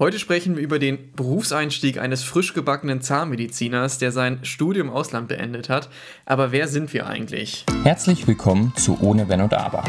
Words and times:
Heute 0.00 0.20
sprechen 0.20 0.54
wir 0.54 0.62
über 0.62 0.78
den 0.78 1.10
Berufseinstieg 1.16 1.98
eines 1.98 2.22
frisch 2.22 2.54
gebackenen 2.54 3.00
Zahnmediziners, 3.00 3.98
der 3.98 4.12
sein 4.12 4.38
Studium 4.44 4.86
im 4.86 4.94
Ausland 4.94 5.26
beendet 5.26 5.68
hat. 5.68 5.88
Aber 6.24 6.52
wer 6.52 6.68
sind 6.68 6.92
wir 6.92 7.08
eigentlich? 7.08 7.66
Herzlich 7.82 8.28
willkommen 8.28 8.72
zu 8.76 8.96
Ohne 9.00 9.28
Wenn 9.28 9.40
und 9.40 9.54
Aber, 9.54 9.82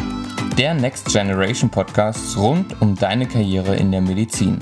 der 0.57 0.73
Next 0.73 1.13
Generation 1.13 1.69
Podcast 1.69 2.35
rund 2.37 2.81
um 2.81 2.95
deine 2.95 3.27
Karriere 3.27 3.75
in 3.75 3.91
der 3.91 4.01
Medizin. 4.01 4.57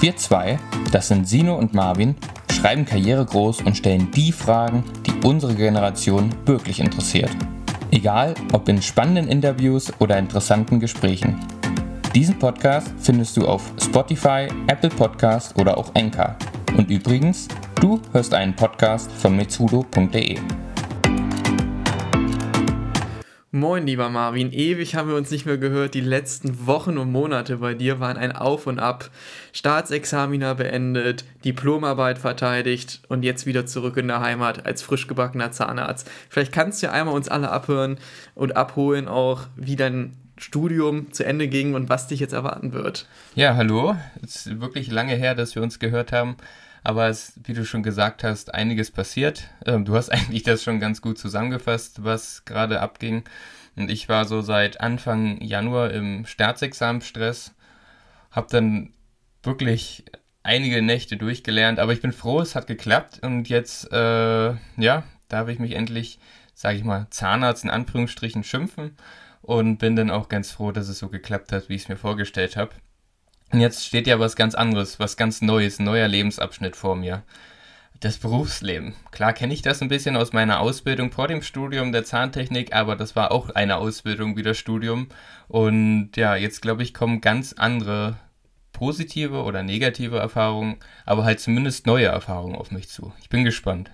Wir 0.00 0.16
zwei, 0.16 0.58
das 0.90 1.06
sind 1.06 1.28
Sino 1.28 1.54
und 1.54 1.74
Marvin, 1.74 2.16
schreiben 2.50 2.84
Karriere 2.84 3.24
groß 3.24 3.62
und 3.62 3.76
stellen 3.76 4.10
die 4.10 4.32
Fragen, 4.32 4.82
die 5.06 5.24
unsere 5.24 5.54
Generation 5.54 6.34
wirklich 6.44 6.80
interessiert. 6.80 7.30
Egal 7.92 8.34
ob 8.52 8.68
in 8.68 8.82
spannenden 8.82 9.28
Interviews 9.28 9.92
oder 10.00 10.18
interessanten 10.18 10.80
Gesprächen. 10.80 11.38
Diesen 12.14 12.38
Podcast 12.38 12.94
findest 12.98 13.36
du 13.36 13.46
auf 13.46 13.70
Spotify, 13.78 14.48
Apple 14.66 14.88
Podcast 14.88 15.58
oder 15.60 15.76
auch 15.76 15.94
Anchor. 15.94 16.36
Und 16.76 16.90
übrigens, 16.90 17.48
du 17.80 18.00
hörst 18.12 18.32
einen 18.32 18.56
Podcast 18.56 19.12
von 19.12 19.36
mitsudo.de. 19.36 20.38
Moin, 23.50 23.86
lieber 23.86 24.08
Marvin. 24.08 24.52
Ewig 24.52 24.94
haben 24.94 25.10
wir 25.10 25.16
uns 25.16 25.30
nicht 25.30 25.44
mehr 25.44 25.58
gehört. 25.58 25.94
Die 25.94 26.00
letzten 26.00 26.66
Wochen 26.66 26.96
und 26.96 27.12
Monate 27.12 27.58
bei 27.58 27.74
dir 27.74 28.00
waren 28.00 28.16
ein 28.16 28.32
Auf 28.32 28.66
und 28.66 28.78
Ab. 28.78 29.10
Staatsexaminer 29.52 30.54
beendet, 30.54 31.24
Diplomarbeit 31.44 32.18
verteidigt 32.18 33.02
und 33.08 33.22
jetzt 33.22 33.44
wieder 33.44 33.66
zurück 33.66 33.98
in 33.98 34.08
der 34.08 34.20
Heimat 34.20 34.64
als 34.64 34.80
frisch 34.80 35.08
gebackener 35.08 35.52
Zahnarzt. 35.52 36.10
Vielleicht 36.30 36.52
kannst 36.52 36.82
du 36.82 36.86
ja 36.86 36.92
einmal 36.92 37.14
uns 37.14 37.28
alle 37.28 37.50
abhören 37.50 37.98
und 38.34 38.56
abholen, 38.56 39.08
auch 39.08 39.42
wie 39.56 39.76
dein 39.76 40.16
Studium 40.40 41.12
zu 41.12 41.24
Ende 41.24 41.48
ging 41.48 41.74
und 41.74 41.88
was 41.88 42.08
dich 42.08 42.20
jetzt 42.20 42.32
erwarten 42.32 42.72
wird. 42.72 43.06
Ja, 43.34 43.56
hallo. 43.56 43.96
Es 44.22 44.46
ist 44.46 44.60
wirklich 44.60 44.90
lange 44.90 45.14
her, 45.14 45.34
dass 45.34 45.54
wir 45.54 45.62
uns 45.62 45.78
gehört 45.78 46.12
haben. 46.12 46.36
Aber 46.84 47.08
es, 47.08 47.32
wie 47.44 47.54
du 47.54 47.64
schon 47.64 47.82
gesagt 47.82 48.24
hast, 48.24 48.54
einiges 48.54 48.90
passiert. 48.90 49.50
Ähm, 49.66 49.84
du 49.84 49.94
hast 49.94 50.08
eigentlich 50.12 50.42
das 50.42 50.62
schon 50.62 50.80
ganz 50.80 51.02
gut 51.02 51.18
zusammengefasst, 51.18 52.04
was 52.04 52.44
gerade 52.44 52.80
abging. 52.80 53.24
Und 53.76 53.90
ich 53.90 54.08
war 54.08 54.24
so 54.24 54.40
seit 54.40 54.80
Anfang 54.80 55.40
Januar 55.40 55.90
im 55.92 56.26
Staatsexamenstress, 56.26 57.54
habe 58.30 58.48
dann 58.50 58.92
wirklich 59.42 60.04
einige 60.42 60.82
Nächte 60.82 61.16
durchgelernt, 61.16 61.78
aber 61.78 61.92
ich 61.92 62.00
bin 62.00 62.12
froh, 62.12 62.40
es 62.40 62.54
hat 62.54 62.66
geklappt 62.66 63.20
und 63.22 63.48
jetzt, 63.48 63.92
äh, 63.92 64.54
ja, 64.76 65.04
darf 65.28 65.48
ich 65.48 65.58
mich 65.58 65.72
endlich, 65.72 66.18
sage 66.54 66.78
ich 66.78 66.84
mal, 66.84 67.06
Zahnarzt 67.10 67.64
in 67.64 67.70
Anführungsstrichen 67.70 68.42
schimpfen 68.42 68.96
und 69.48 69.78
bin 69.78 69.96
dann 69.96 70.10
auch 70.10 70.28
ganz 70.28 70.50
froh, 70.50 70.72
dass 70.72 70.90
es 70.90 70.98
so 70.98 71.08
geklappt 71.08 71.52
hat, 71.52 71.70
wie 71.70 71.74
ich 71.74 71.84
es 71.84 71.88
mir 71.88 71.96
vorgestellt 71.96 72.58
habe. 72.58 72.72
Und 73.50 73.60
jetzt 73.60 73.86
steht 73.86 74.06
ja 74.06 74.20
was 74.20 74.36
ganz 74.36 74.54
anderes, 74.54 75.00
was 75.00 75.16
ganz 75.16 75.40
Neues, 75.40 75.78
ein 75.78 75.84
neuer 75.84 76.06
Lebensabschnitt 76.06 76.76
vor 76.76 76.96
mir. 76.96 77.22
Das 77.98 78.18
Berufsleben. 78.18 78.94
Klar 79.10 79.32
kenne 79.32 79.54
ich 79.54 79.62
das 79.62 79.80
ein 79.80 79.88
bisschen 79.88 80.18
aus 80.18 80.34
meiner 80.34 80.60
Ausbildung 80.60 81.10
vor 81.12 81.28
dem 81.28 81.40
Studium 81.40 81.92
der 81.92 82.04
Zahntechnik, 82.04 82.74
aber 82.74 82.94
das 82.94 83.16
war 83.16 83.32
auch 83.32 83.48
eine 83.48 83.78
Ausbildung 83.78 84.36
wie 84.36 84.42
das 84.42 84.58
Studium. 84.58 85.08
Und 85.48 86.10
ja, 86.16 86.36
jetzt 86.36 86.60
glaube 86.60 86.82
ich, 86.82 86.92
kommen 86.92 87.22
ganz 87.22 87.54
andere 87.54 88.18
positive 88.74 89.44
oder 89.44 89.62
negative 89.62 90.18
Erfahrungen, 90.18 90.76
aber 91.06 91.24
halt 91.24 91.40
zumindest 91.40 91.86
neue 91.86 92.08
Erfahrungen 92.08 92.54
auf 92.54 92.70
mich 92.70 92.90
zu. 92.90 93.14
Ich 93.22 93.30
bin 93.30 93.44
gespannt. 93.44 93.90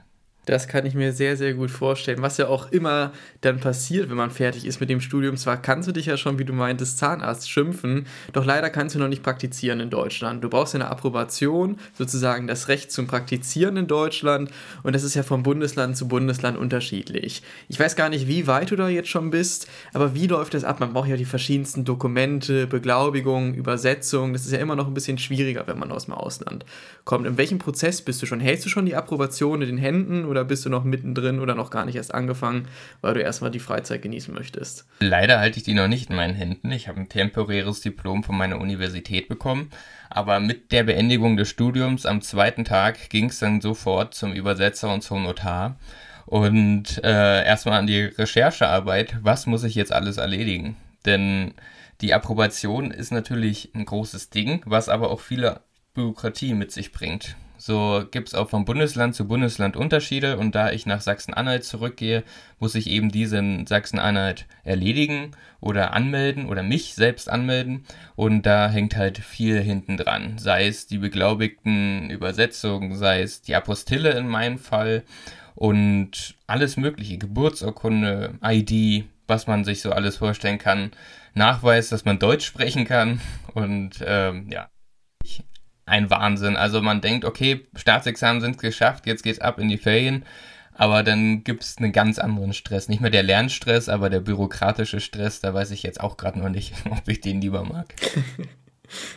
Das 0.46 0.68
kann 0.68 0.86
ich 0.86 0.94
mir 0.94 1.12
sehr, 1.12 1.36
sehr 1.36 1.54
gut 1.54 1.70
vorstellen. 1.70 2.22
Was 2.22 2.36
ja 2.36 2.48
auch 2.48 2.70
immer 2.70 3.12
dann 3.40 3.60
passiert, 3.60 4.10
wenn 4.10 4.16
man 4.16 4.30
fertig 4.30 4.66
ist 4.66 4.80
mit 4.80 4.90
dem 4.90 5.00
Studium. 5.00 5.36
Zwar 5.36 5.60
kannst 5.60 5.88
du 5.88 5.92
dich 5.92 6.06
ja 6.06 6.16
schon, 6.16 6.38
wie 6.38 6.44
du 6.44 6.52
meintest, 6.52 6.98
Zahnarzt 6.98 7.50
schimpfen, 7.50 8.06
doch 8.32 8.44
leider 8.44 8.70
kannst 8.70 8.94
du 8.94 8.98
noch 8.98 9.08
nicht 9.08 9.22
praktizieren 9.22 9.80
in 9.80 9.90
Deutschland. 9.90 10.42
Du 10.42 10.48
brauchst 10.48 10.74
ja 10.74 10.80
eine 10.80 10.90
Approbation, 10.90 11.78
sozusagen 11.94 12.46
das 12.46 12.68
Recht 12.68 12.92
zum 12.92 13.06
Praktizieren 13.06 13.76
in 13.76 13.86
Deutschland. 13.86 14.50
Und 14.82 14.94
das 14.94 15.02
ist 15.02 15.14
ja 15.14 15.22
von 15.22 15.42
Bundesland 15.42 15.96
zu 15.96 16.08
Bundesland 16.08 16.58
unterschiedlich. 16.58 17.42
Ich 17.68 17.78
weiß 17.78 17.96
gar 17.96 18.08
nicht, 18.08 18.28
wie 18.28 18.46
weit 18.46 18.70
du 18.70 18.76
da 18.76 18.88
jetzt 18.88 19.08
schon 19.08 19.30
bist, 19.30 19.68
aber 19.92 20.14
wie 20.14 20.26
läuft 20.26 20.54
das 20.54 20.64
ab? 20.64 20.80
Man 20.80 20.92
braucht 20.92 21.08
ja 21.08 21.16
die 21.16 21.24
verschiedensten 21.24 21.84
Dokumente, 21.84 22.66
Beglaubigungen, 22.66 23.54
Übersetzungen. 23.54 24.32
Das 24.32 24.44
ist 24.44 24.52
ja 24.52 24.58
immer 24.58 24.76
noch 24.76 24.86
ein 24.86 24.94
bisschen 24.94 25.18
schwieriger, 25.18 25.66
wenn 25.66 25.78
man 25.78 25.92
aus 25.92 26.06
dem 26.06 26.14
Ausland 26.14 26.64
kommt. 27.04 27.26
In 27.26 27.36
welchem 27.36 27.58
Prozess 27.58 28.02
bist 28.02 28.22
du 28.22 28.26
schon? 28.26 28.40
Hältst 28.40 28.64
du 28.64 28.68
schon 28.68 28.86
die 28.86 28.94
Approbation 28.94 29.62
in 29.62 29.68
den 29.68 29.78
Händen? 29.78 30.24
Oder 30.34 30.44
bist 30.44 30.64
du 30.64 30.68
noch 30.68 30.82
mittendrin 30.82 31.38
oder 31.38 31.54
noch 31.54 31.70
gar 31.70 31.84
nicht 31.84 31.94
erst 31.94 32.12
angefangen, 32.12 32.66
weil 33.00 33.14
du 33.14 33.20
erstmal 33.20 33.52
die 33.52 33.60
Freizeit 33.60 34.02
genießen 34.02 34.34
möchtest? 34.34 34.84
Leider 34.98 35.38
halte 35.38 35.58
ich 35.58 35.64
die 35.64 35.74
noch 35.74 35.86
nicht 35.86 36.10
in 36.10 36.16
meinen 36.16 36.34
Händen. 36.34 36.72
Ich 36.72 36.88
habe 36.88 37.00
ein 37.00 37.08
temporäres 37.08 37.80
Diplom 37.80 38.24
von 38.24 38.36
meiner 38.36 38.60
Universität 38.60 39.28
bekommen, 39.28 39.70
aber 40.10 40.40
mit 40.40 40.72
der 40.72 40.82
Beendigung 40.82 41.36
des 41.36 41.48
Studiums 41.48 42.04
am 42.04 42.20
zweiten 42.20 42.64
Tag 42.64 43.10
ging 43.10 43.26
es 43.26 43.38
dann 43.38 43.60
sofort 43.60 44.14
zum 44.14 44.32
Übersetzer 44.32 44.92
und 44.92 45.02
zum 45.02 45.22
Notar. 45.22 45.76
Und 46.26 47.02
äh, 47.04 47.44
erstmal 47.44 47.78
an 47.78 47.86
die 47.86 48.00
Recherchearbeit, 48.00 49.18
was 49.22 49.46
muss 49.46 49.62
ich 49.62 49.74
jetzt 49.74 49.92
alles 49.92 50.16
erledigen? 50.16 50.76
Denn 51.06 51.54
die 52.00 52.12
Approbation 52.12 52.90
ist 52.90 53.12
natürlich 53.12 53.70
ein 53.74 53.84
großes 53.84 54.30
Ding, 54.30 54.62
was 54.64 54.88
aber 54.88 55.10
auch 55.10 55.20
viele 55.20 55.60
Bürokratie 55.94 56.54
mit 56.54 56.72
sich 56.72 56.92
bringt. 56.92 57.36
So 57.56 58.04
gibt 58.10 58.28
es 58.28 58.34
auch 58.34 58.50
von 58.50 58.64
Bundesland 58.64 59.14
zu 59.14 59.26
Bundesland 59.26 59.76
Unterschiede. 59.76 60.36
Und 60.38 60.54
da 60.54 60.70
ich 60.70 60.86
nach 60.86 61.00
Sachsen-Anhalt 61.00 61.64
zurückgehe, 61.64 62.24
muss 62.58 62.74
ich 62.74 62.88
eben 62.88 63.10
diesen 63.10 63.66
Sachsen-Anhalt 63.66 64.46
erledigen 64.64 65.32
oder 65.60 65.92
anmelden 65.92 66.46
oder 66.46 66.62
mich 66.62 66.94
selbst 66.94 67.28
anmelden. 67.28 67.84
Und 68.16 68.44
da 68.44 68.68
hängt 68.68 68.96
halt 68.96 69.18
viel 69.18 69.60
hinten 69.60 69.96
dran. 69.96 70.38
Sei 70.38 70.66
es 70.66 70.86
die 70.86 70.98
beglaubigten 70.98 72.10
Übersetzungen, 72.10 72.94
sei 72.96 73.22
es 73.22 73.42
die 73.42 73.54
Apostille 73.54 74.10
in 74.10 74.28
meinem 74.28 74.58
Fall 74.58 75.02
und 75.54 76.34
alles 76.46 76.76
mögliche, 76.76 77.18
Geburtsurkunde, 77.18 78.34
ID, 78.42 79.04
was 79.26 79.46
man 79.46 79.64
sich 79.64 79.80
so 79.80 79.92
alles 79.92 80.16
vorstellen 80.16 80.58
kann, 80.58 80.90
Nachweis, 81.34 81.88
dass 81.88 82.04
man 82.04 82.18
Deutsch 82.18 82.46
sprechen 82.46 82.84
kann. 82.84 83.20
Und 83.54 84.04
ähm, 84.06 84.48
ja, 84.50 84.68
ein 85.86 86.10
Wahnsinn. 86.10 86.56
Also 86.56 86.80
man 86.80 87.00
denkt, 87.00 87.24
okay, 87.24 87.66
Staatsexamen 87.76 88.40
sind 88.40 88.58
geschafft, 88.58 89.06
jetzt 89.06 89.22
geht's 89.22 89.40
ab 89.40 89.58
in 89.58 89.68
die 89.68 89.78
Ferien. 89.78 90.24
Aber 90.76 91.04
dann 91.04 91.44
gibt's 91.44 91.78
einen 91.78 91.92
ganz 91.92 92.18
anderen 92.18 92.52
Stress. 92.52 92.88
Nicht 92.88 93.00
mehr 93.00 93.10
der 93.10 93.22
Lernstress, 93.22 93.88
aber 93.88 94.10
der 94.10 94.20
bürokratische 94.20 94.98
Stress, 95.00 95.40
da 95.40 95.54
weiß 95.54 95.70
ich 95.70 95.84
jetzt 95.84 96.00
auch 96.00 96.16
gerade 96.16 96.40
noch 96.40 96.48
nicht, 96.48 96.72
ob 96.90 97.08
ich 97.08 97.20
den 97.20 97.40
lieber 97.40 97.64
mag. 97.64 97.94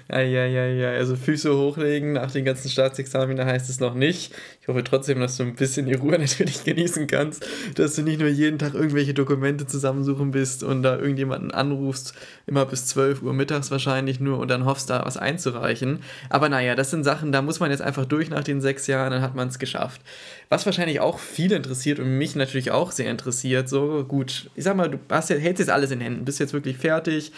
Ja, 0.10 0.22
ja, 0.22 0.46
ja. 0.46 0.90
Also 0.92 1.16
Füße 1.16 1.56
hochlegen 1.56 2.14
nach 2.14 2.32
den 2.32 2.46
ganzen 2.46 2.70
Staatsexamen 2.70 3.44
heißt 3.44 3.70
es 3.70 3.80
noch 3.80 3.94
nicht. 3.94 4.34
Ich 4.62 4.68
hoffe 4.68 4.84
trotzdem, 4.84 5.20
dass 5.20 5.38
du 5.38 5.44
ein 5.44 5.56
bisschen 5.56 5.86
die 5.86 5.94
Ruhe 5.94 6.12
natürlich 6.20 6.64
genießen 6.64 7.08
kannst, 7.08 7.46
dass 7.76 7.96
du 7.96 8.02
nicht 8.04 8.20
nur 8.20 8.30
jeden 8.30 8.60
Tag 8.60 8.74
irgendwelche 8.74 9.14
Dokumente 9.14 9.68
zusammensuchen 9.68 10.32
bist 10.32 10.64
und 10.64 10.84
da 10.84 10.98
irgendjemanden 10.98 11.52
anrufst, 11.52 12.14
immer 12.46 12.66
bis 12.66 12.88
12 12.88 13.22
Uhr 13.22 13.34
mittags 13.34 13.72
wahrscheinlich 13.72 14.20
nur 14.20 14.40
und 14.40 14.50
dann 14.50 14.66
hoffst, 14.66 14.90
da 14.90 15.06
was 15.06 15.18
einzureichen. 15.18 16.00
Aber 16.30 16.50
naja, 16.50 16.76
das 16.76 16.92
sind 16.92 17.04
Sachen, 17.04 17.32
da 17.32 17.42
muss 17.42 17.60
man 17.60 17.72
jetzt 17.72 17.82
einfach 17.82 18.06
durch 18.06 18.30
nach 18.30 18.44
den 18.44 18.62
sechs 18.62 18.88
Jahren, 18.88 19.12
dann 19.12 19.22
hat 19.22 19.36
man 19.36 19.50
es 19.50 19.60
geschafft. 19.60 20.02
Was 20.50 20.66
wahrscheinlich 20.66 21.02
auch 21.02 21.20
viele 21.20 21.56
interessiert 21.56 22.00
und 22.00 22.18
mich 22.18 22.36
natürlich 22.36 22.72
auch 22.72 22.92
sehr 22.92 23.12
interessiert, 23.12 23.68
so 23.68 24.06
gut, 24.06 24.50
ich 24.56 24.64
sag 24.64 24.78
mal, 24.78 24.90
du 24.90 25.00
hast, 25.10 25.30
hältst 25.30 25.60
jetzt 25.60 25.70
alles 25.70 25.92
in 25.92 26.00
Händen, 26.00 26.26
bist 26.26 26.40
jetzt 26.40 26.54
wirklich 26.54 26.78
fertig 26.78 27.32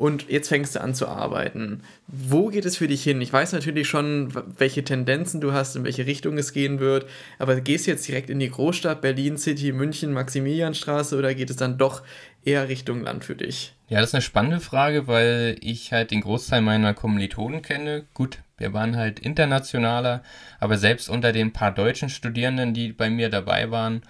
und 0.00 0.30
jetzt 0.30 0.48
fängst 0.48 0.74
du 0.74 0.80
an 0.80 0.94
zu 0.94 1.08
arbeiten. 1.08 1.82
Wo 2.06 2.48
geht 2.48 2.64
es 2.64 2.78
für 2.78 2.88
dich 2.88 3.02
hin? 3.02 3.20
Ich 3.20 3.30
weiß 3.30 3.52
natürlich 3.52 3.86
schon, 3.86 4.32
welche 4.56 4.82
Tendenzen 4.82 5.42
du 5.42 5.52
hast, 5.52 5.76
in 5.76 5.84
welche 5.84 6.06
Richtung 6.06 6.38
es 6.38 6.54
gehen 6.54 6.80
wird, 6.80 7.04
aber 7.38 7.60
gehst 7.60 7.86
du 7.86 7.90
jetzt 7.90 8.08
direkt 8.08 8.30
in 8.30 8.38
die 8.38 8.48
Großstadt, 8.48 9.02
Berlin 9.02 9.36
City, 9.36 9.72
München, 9.72 10.14
Maximilianstraße 10.14 11.18
oder 11.18 11.34
geht 11.34 11.50
es 11.50 11.56
dann 11.56 11.76
doch 11.76 12.00
eher 12.46 12.70
Richtung 12.70 13.02
Land 13.02 13.26
für 13.26 13.34
dich? 13.34 13.74
Ja, 13.88 14.00
das 14.00 14.08
ist 14.08 14.14
eine 14.14 14.22
spannende 14.22 14.60
Frage, 14.60 15.06
weil 15.06 15.56
ich 15.60 15.92
halt 15.92 16.12
den 16.12 16.22
Großteil 16.22 16.62
meiner 16.62 16.94
Kommilitonen 16.94 17.60
kenne. 17.60 18.06
Gut, 18.14 18.38
wir 18.56 18.72
waren 18.72 18.96
halt 18.96 19.20
internationaler, 19.20 20.22
aber 20.60 20.78
selbst 20.78 21.10
unter 21.10 21.32
den 21.32 21.52
paar 21.52 21.72
deutschen 21.72 22.08
Studierenden, 22.08 22.72
die 22.72 22.94
bei 22.94 23.10
mir 23.10 23.28
dabei 23.28 23.70
waren, 23.70 24.00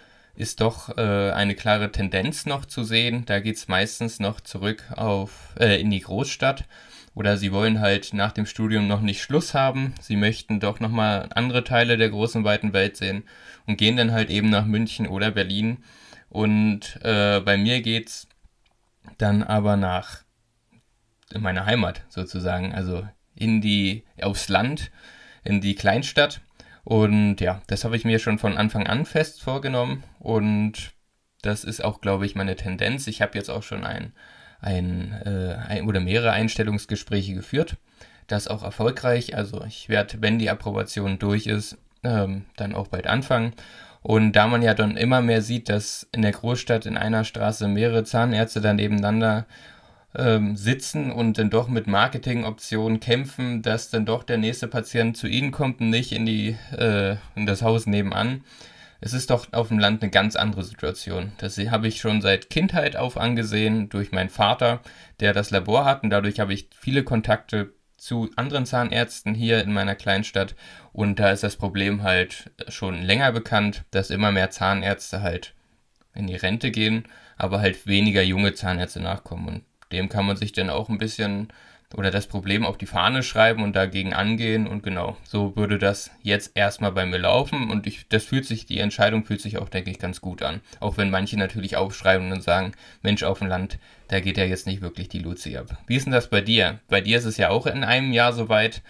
ist 0.41 0.61
doch 0.61 0.97
äh, 0.97 1.31
eine 1.33 1.55
klare 1.55 1.93
Tendenz 1.93 2.47
noch 2.47 2.65
zu 2.65 2.83
sehen. 2.83 3.25
Da 3.27 3.41
geht 3.41 3.57
es 3.57 3.69
meistens 3.69 4.21
noch 4.21 4.41
zurück 4.41 4.85
auf 4.97 5.55
äh, 5.59 5.81
in 5.81 5.91
die 5.91 6.01
Großstadt. 6.01 6.65
Oder 7.15 7.37
sie 7.37 7.53
wollen 7.53 7.81
halt 7.81 8.15
nach 8.15 8.33
dem 8.33 8.47
Studium 8.47 8.87
noch 8.87 9.03
nicht 9.03 9.21
Schluss 9.21 9.53
haben. 9.53 9.95
Sie 10.01 10.17
möchten 10.17 10.59
doch 10.59 10.81
nochmal 10.81 11.29
andere 11.35 11.65
Teile 11.65 11.99
der 11.99 12.09
großen, 12.09 12.45
weiten 12.45 12.73
Welt 12.73 12.97
sehen 12.97 13.25
und 13.67 13.77
gehen 13.77 13.97
dann 13.97 14.13
halt 14.13 14.31
eben 14.31 14.49
nach 14.49 14.65
München 14.65 15.07
oder 15.07 15.31
Berlin. 15.31 15.85
Und 16.31 16.99
äh, 17.03 17.41
bei 17.41 17.59
mir 17.59 17.83
geht's 17.83 18.27
dann 19.19 19.43
aber 19.43 19.77
nach 19.77 20.23
in 21.33 21.43
meine 21.43 21.67
Heimat 21.67 22.03
sozusagen, 22.09 22.73
also 22.73 23.07
in 23.35 23.61
die, 23.61 24.05
aufs 24.21 24.49
Land, 24.49 24.91
in 25.45 25.61
die 25.61 25.75
Kleinstadt. 25.75 26.41
Und 26.85 27.41
ja, 27.41 27.61
das 27.67 27.85
habe 27.85 27.97
ich 27.97 28.05
mir 28.05 28.19
schon 28.19 28.39
von 28.39 28.57
Anfang 28.57 28.87
an 28.87 29.05
fest 29.05 29.43
vorgenommen 29.43 30.05
und 30.19 30.93
das 31.43 31.65
ist 31.65 31.83
auch, 31.85 32.01
glaube 32.01 32.27
ich, 32.27 32.35
meine 32.35 32.57
Tendenz. 32.57 33.07
Ich 33.07 33.23
habe 33.23 33.37
jetzt 33.37 33.51
auch 33.51 33.63
schon 33.63 33.85
ein, 33.85 34.13
ein, 34.61 35.13
äh, 35.25 35.57
ein 35.69 35.87
oder 35.87 36.01
mehrere 36.01 36.33
Einstellungsgespräche 36.33 37.35
geführt. 37.35 37.77
das 38.27 38.47
auch 38.47 38.63
erfolgreich. 38.63 39.37
Also 39.37 39.65
ich 39.65 39.89
werde, 39.89 40.19
wenn 40.21 40.39
die 40.39 40.51
Approbation 40.51 41.19
durch 41.19 41.47
ist, 41.47 41.79
ähm, 42.05 42.45
dann 42.57 42.75
auch 42.75 42.89
bald 42.89 43.07
anfangen. 43.07 43.55
Und 44.03 44.33
da 44.33 44.47
man 44.47 44.63
ja 44.63 44.73
dann 44.73 44.97
immer 44.97 45.21
mehr 45.21 45.43
sieht, 45.43 45.69
dass 45.69 46.09
in 46.13 46.23
der 46.23 46.33
Großstadt 46.33 46.87
in 46.87 46.97
einer 46.97 47.25
Straße 47.25 47.69
mehrere 47.69 48.05
Zahnärzte 48.05 48.61
dann 48.61 48.77
nebeneinander 48.77 49.47
ähm, 50.15 50.57
sitzen 50.57 51.13
und 51.13 51.39
dann 51.39 51.51
doch 51.51 51.69
mit 51.69 51.87
Marketingoptionen 51.87 53.01
kämpfen, 53.01 53.63
dass 53.63 53.91
dann 53.91 54.07
doch 54.07 54.25
der 54.25 54.39
nächste 54.39 54.67
Patient 54.69 55.17
zu 55.17 55.27
ihnen 55.27 55.53
kommt 55.53 55.81
und 55.81 55.91
nicht 55.91 56.13
in, 56.13 56.27
die, 56.27 56.57
äh, 56.77 57.17
in 57.37 57.47
das 57.47 57.63
Haus 57.63 57.87
nebenan. 57.87 58.45
Es 59.01 59.15
ist 59.15 59.31
doch 59.31 59.51
auf 59.53 59.69
dem 59.69 59.79
Land 59.79 60.03
eine 60.03 60.11
ganz 60.11 60.37
andere 60.37 60.63
Situation. 60.63 61.33
Das 61.39 61.57
habe 61.59 61.89
ich 61.89 62.01
schon 62.01 62.21
seit 62.21 62.51
Kindheit 62.51 62.97
auf 62.97 63.17
angesehen 63.17 63.89
durch 63.89 64.13
meinen 64.13 64.29
Vater, 64.29 64.81
der 65.21 65.33
das 65.33 65.51
Labor 65.51 65.85
hat 65.85 66.03
und 66.03 66.11
dadurch 66.11 66.41
habe 66.41 66.53
ich 66.53 66.69
viele 66.79 67.03
Kontakte 67.03 67.73
zu 67.97 68.31
anderen 68.37 68.67
Zahnärzten 68.67 69.35
hier 69.35 69.63
in 69.63 69.73
meiner 69.73 69.95
Kleinstadt 69.95 70.55
und 70.93 71.19
da 71.19 71.31
ist 71.31 71.43
das 71.43 71.57
Problem 71.57 72.03
halt 72.03 72.51
schon 72.69 73.03
länger 73.03 73.31
bekannt, 73.33 73.85
dass 73.91 74.11
immer 74.11 74.33
mehr 74.33 74.51
Zahnärzte 74.51 75.23
halt 75.23 75.55
in 76.15 76.27
die 76.27 76.37
Rente 76.37 76.71
gehen, 76.71 77.05
aber 77.37 77.61
halt 77.61 77.87
weniger 77.87 78.23
junge 78.23 78.55
Zahnärzte 78.55 79.01
nachkommen 79.01 79.49
und 79.49 79.65
dem 79.93 80.09
kann 80.09 80.27
man 80.27 80.37
sich 80.37 80.53
dann 80.53 80.71
auch 80.71 80.89
ein 80.89 80.99
bisschen 80.99 81.49
oder 81.97 82.11
das 82.11 82.27
Problem 82.27 82.65
auf 82.65 82.79
die 82.79 82.87
Fahne 82.87 83.23
schreiben 83.23 83.63
und 83.65 83.75
dagegen 83.75 84.15
angehen 84.15 84.67
und 84.67 84.83
genau, 84.83 85.17
so 85.25 85.57
würde 85.57 85.79
das 85.79 86.11
jetzt 86.23 86.53
erstmal 86.55 86.93
bei 86.93 87.05
mir 87.05 87.19
laufen 87.19 87.71
und 87.71 87.87
ich, 87.87 88.07
das 88.09 88.25
fühlt 88.25 88.47
sich, 88.47 88.65
die 88.65 88.79
Entscheidung 88.79 89.25
fühlt 89.25 89.41
sich 89.41 89.59
auch, 89.59 89.69
denke 89.69 89.91
ich, 89.91 89.99
ganz 89.99 90.21
gut 90.21 90.43
an. 90.43 90.61
Auch 90.79 90.97
wenn 90.97 91.11
manche 91.11 91.37
natürlich 91.37 91.77
aufschreiben 91.77 92.31
und 92.31 92.43
sagen, 92.43 92.73
Mensch, 93.03 93.25
auf 93.25 93.41
dem 93.41 93.49
Land, 93.49 93.79
da 94.09 94.21
geht 94.21 94.39
ja 94.39 94.45
jetzt 94.45 94.67
nicht 94.67 94.83
wirklich 94.83 95.09
die 95.09 95.19
Luzi 95.19 95.57
ab. 95.57 95.79
Wie 95.87 95.97
ist 95.97 96.05
denn 96.05 96.13
das 96.13 96.31
bei 96.31 96.41
dir? 96.41 96.79
Bei 96.89 97.01
dir 97.01 97.19
ist 97.19 97.25
es 97.25 97.37
ja 97.37 97.51
auch 97.51 97.67
in 97.67 97.83
einem 97.83 98.13
Jahr 98.13 98.33
soweit. 98.33 98.83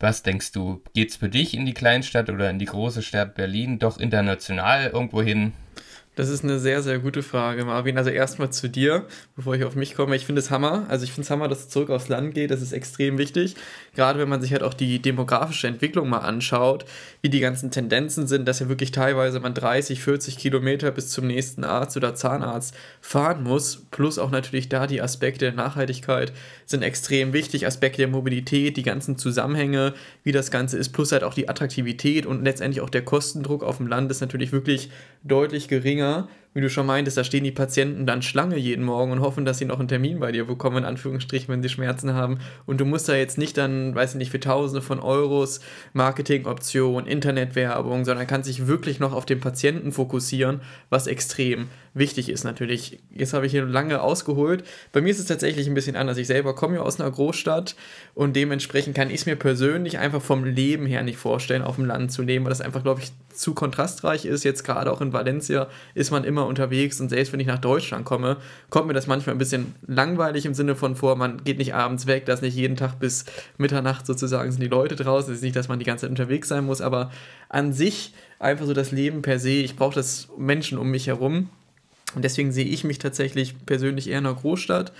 Was 0.00 0.24
denkst 0.24 0.50
du, 0.52 0.82
geht's 0.92 1.16
für 1.16 1.28
dich 1.28 1.54
in 1.54 1.64
die 1.64 1.72
Kleinstadt 1.72 2.28
oder 2.28 2.50
in 2.50 2.58
die 2.58 2.64
große 2.64 3.02
Stadt 3.02 3.36
Berlin 3.36 3.78
doch 3.78 3.98
international 3.98 4.88
irgendwo 4.88 5.22
hin? 5.22 5.52
Das 6.16 6.28
ist 6.28 6.44
eine 6.44 6.60
sehr, 6.60 6.80
sehr 6.80 7.00
gute 7.00 7.24
Frage, 7.24 7.64
Marvin. 7.64 7.98
Also 7.98 8.10
erstmal 8.10 8.50
zu 8.50 8.68
dir, 8.68 9.06
bevor 9.34 9.56
ich 9.56 9.64
auf 9.64 9.74
mich 9.74 9.96
komme. 9.96 10.14
Ich 10.14 10.26
finde 10.26 10.40
es 10.40 10.50
Hammer. 10.50 10.86
Also 10.88 11.04
ich 11.04 11.10
finde 11.10 11.24
es 11.24 11.30
Hammer, 11.30 11.48
dass 11.48 11.60
es 11.60 11.68
zurück 11.70 11.90
aufs 11.90 12.08
Land 12.08 12.34
geht. 12.34 12.52
Das 12.52 12.62
ist 12.62 12.72
extrem 12.72 13.18
wichtig. 13.18 13.56
Gerade 13.96 14.20
wenn 14.20 14.28
man 14.28 14.40
sich 14.40 14.52
halt 14.52 14.62
auch 14.62 14.74
die 14.74 15.02
demografische 15.02 15.66
Entwicklung 15.66 16.08
mal 16.08 16.18
anschaut, 16.18 16.84
wie 17.20 17.30
die 17.30 17.40
ganzen 17.40 17.72
Tendenzen 17.72 18.28
sind, 18.28 18.46
dass 18.46 18.60
ja 18.60 18.68
wirklich 18.68 18.92
teilweise 18.92 19.40
man 19.40 19.54
30, 19.54 20.00
40 20.00 20.38
Kilometer 20.38 20.92
bis 20.92 21.08
zum 21.08 21.26
nächsten 21.26 21.64
Arzt 21.64 21.96
oder 21.96 22.14
Zahnarzt 22.14 22.76
fahren 23.00 23.42
muss. 23.42 23.86
Plus 23.90 24.20
auch 24.20 24.30
natürlich 24.30 24.68
da 24.68 24.86
die 24.86 25.02
Aspekte 25.02 25.46
der 25.46 25.54
Nachhaltigkeit 25.54 26.32
sind 26.64 26.82
extrem 26.82 27.32
wichtig. 27.32 27.66
Aspekte 27.66 27.98
der 27.98 28.08
Mobilität, 28.08 28.76
die 28.76 28.84
ganzen 28.84 29.18
Zusammenhänge, 29.18 29.94
wie 30.22 30.32
das 30.32 30.52
Ganze 30.52 30.78
ist, 30.78 30.90
plus 30.90 31.10
halt 31.10 31.24
auch 31.24 31.34
die 31.34 31.48
Attraktivität 31.48 32.24
und 32.24 32.44
letztendlich 32.44 32.82
auch 32.82 32.90
der 32.90 33.04
Kostendruck 33.04 33.64
auf 33.64 33.78
dem 33.78 33.88
Land 33.88 34.12
ist 34.12 34.20
natürlich 34.20 34.52
wirklich 34.52 34.90
deutlich 35.24 35.66
geringer 35.66 36.03
wie 36.54 36.60
du 36.60 36.70
schon 36.70 36.86
meintest, 36.86 37.16
da 37.16 37.24
stehen 37.24 37.44
die 37.44 37.50
Patienten 37.50 38.06
dann 38.06 38.22
Schlange 38.22 38.56
jeden 38.56 38.84
Morgen 38.84 39.10
und 39.10 39.20
hoffen, 39.20 39.44
dass 39.44 39.58
sie 39.58 39.64
noch 39.64 39.80
einen 39.80 39.88
Termin 39.88 40.20
bei 40.20 40.30
dir 40.30 40.46
bekommen, 40.46 40.78
in 40.78 40.84
Anführungsstrichen, 40.84 41.52
wenn 41.52 41.62
sie 41.62 41.68
Schmerzen 41.68 42.14
haben. 42.14 42.38
Und 42.64 42.80
du 42.80 42.84
musst 42.84 43.08
da 43.08 43.16
jetzt 43.16 43.38
nicht 43.38 43.58
dann, 43.58 43.94
weiß 43.94 44.12
ich 44.12 44.18
nicht, 44.18 44.30
für 44.30 44.40
Tausende 44.40 44.80
von 44.80 45.00
Euros 45.00 45.60
Marketingoptionen, 45.92 47.06
Internetwerbung, 47.06 48.04
sondern 48.04 48.28
kannst 48.28 48.48
dich 48.48 48.68
wirklich 48.68 49.00
noch 49.00 49.12
auf 49.12 49.26
den 49.26 49.40
Patienten 49.40 49.90
fokussieren, 49.90 50.60
was 50.90 51.08
extrem 51.08 51.68
wichtig 51.94 52.28
ist 52.28 52.44
natürlich. 52.44 52.98
Jetzt 53.14 53.32
habe 53.32 53.46
ich 53.46 53.52
hier 53.52 53.64
lange 53.64 54.02
ausgeholt. 54.02 54.64
Bei 54.92 55.00
mir 55.00 55.10
ist 55.10 55.20
es 55.20 55.26
tatsächlich 55.26 55.68
ein 55.68 55.74
bisschen 55.74 55.96
anders. 55.96 56.18
Ich 56.18 56.26
selber 56.26 56.54
komme 56.54 56.76
ja 56.76 56.82
aus 56.82 57.00
einer 57.00 57.10
Großstadt 57.10 57.76
und 58.14 58.34
dementsprechend 58.36 58.96
kann 58.96 59.10
ich 59.10 59.20
es 59.20 59.26
mir 59.26 59.36
persönlich 59.36 59.98
einfach 59.98 60.20
vom 60.20 60.44
Leben 60.44 60.86
her 60.86 61.02
nicht 61.02 61.18
vorstellen, 61.18 61.62
auf 61.62 61.76
dem 61.76 61.86
Land 61.86 62.12
zu 62.12 62.22
leben, 62.22 62.44
weil 62.44 62.50
das 62.50 62.60
einfach, 62.60 62.82
glaube 62.82 63.00
ich, 63.00 63.12
zu 63.32 63.54
kontrastreich 63.54 64.24
ist. 64.24 64.44
Jetzt 64.44 64.64
gerade 64.64 64.92
auch 64.92 65.00
in 65.00 65.12
Valencia 65.12 65.68
ist 65.94 66.10
man 66.10 66.24
immer 66.24 66.46
unterwegs 66.46 67.00
und 67.00 67.08
selbst 67.08 67.32
wenn 67.32 67.40
ich 67.40 67.46
nach 67.46 67.58
Deutschland 67.58 68.04
komme, 68.04 68.36
kommt 68.70 68.88
mir 68.88 68.94
das 68.94 69.06
manchmal 69.06 69.36
ein 69.36 69.38
bisschen 69.38 69.74
langweilig 69.86 70.46
im 70.46 70.54
Sinne 70.54 70.74
von 70.74 70.96
vor, 70.96 71.16
man 71.16 71.44
geht 71.44 71.58
nicht 71.58 71.74
abends 71.74 72.06
weg, 72.06 72.26
dass 72.26 72.42
nicht 72.42 72.56
jeden 72.56 72.76
Tag 72.76 72.98
bis 72.98 73.24
Mitternacht 73.56 74.06
sozusagen 74.06 74.50
sind 74.50 74.62
die 74.62 74.68
Leute 74.68 74.96
draußen. 74.96 75.32
Es 75.32 75.38
ist 75.38 75.44
nicht, 75.44 75.56
dass 75.56 75.68
man 75.68 75.78
die 75.78 75.84
ganze 75.84 76.02
Zeit 76.02 76.10
unterwegs 76.10 76.48
sein 76.48 76.64
muss, 76.64 76.80
aber 76.80 77.10
an 77.48 77.72
sich 77.72 78.14
einfach 78.40 78.66
so 78.66 78.72
das 78.72 78.90
Leben 78.90 79.22
per 79.22 79.38
se, 79.38 79.50
ich 79.50 79.76
brauche 79.76 79.94
das 79.94 80.28
Menschen 80.36 80.78
um 80.78 80.90
mich 80.90 81.06
herum 81.06 81.48
und 82.14 82.22
deswegen 82.22 82.52
sehe 82.52 82.64
ich 82.64 82.84
mich 82.84 82.98
tatsächlich 82.98 83.54
persönlich 83.66 84.08
eher 84.08 84.18
in 84.18 84.26
einer 84.26 84.34
Großstadt. 84.34 84.92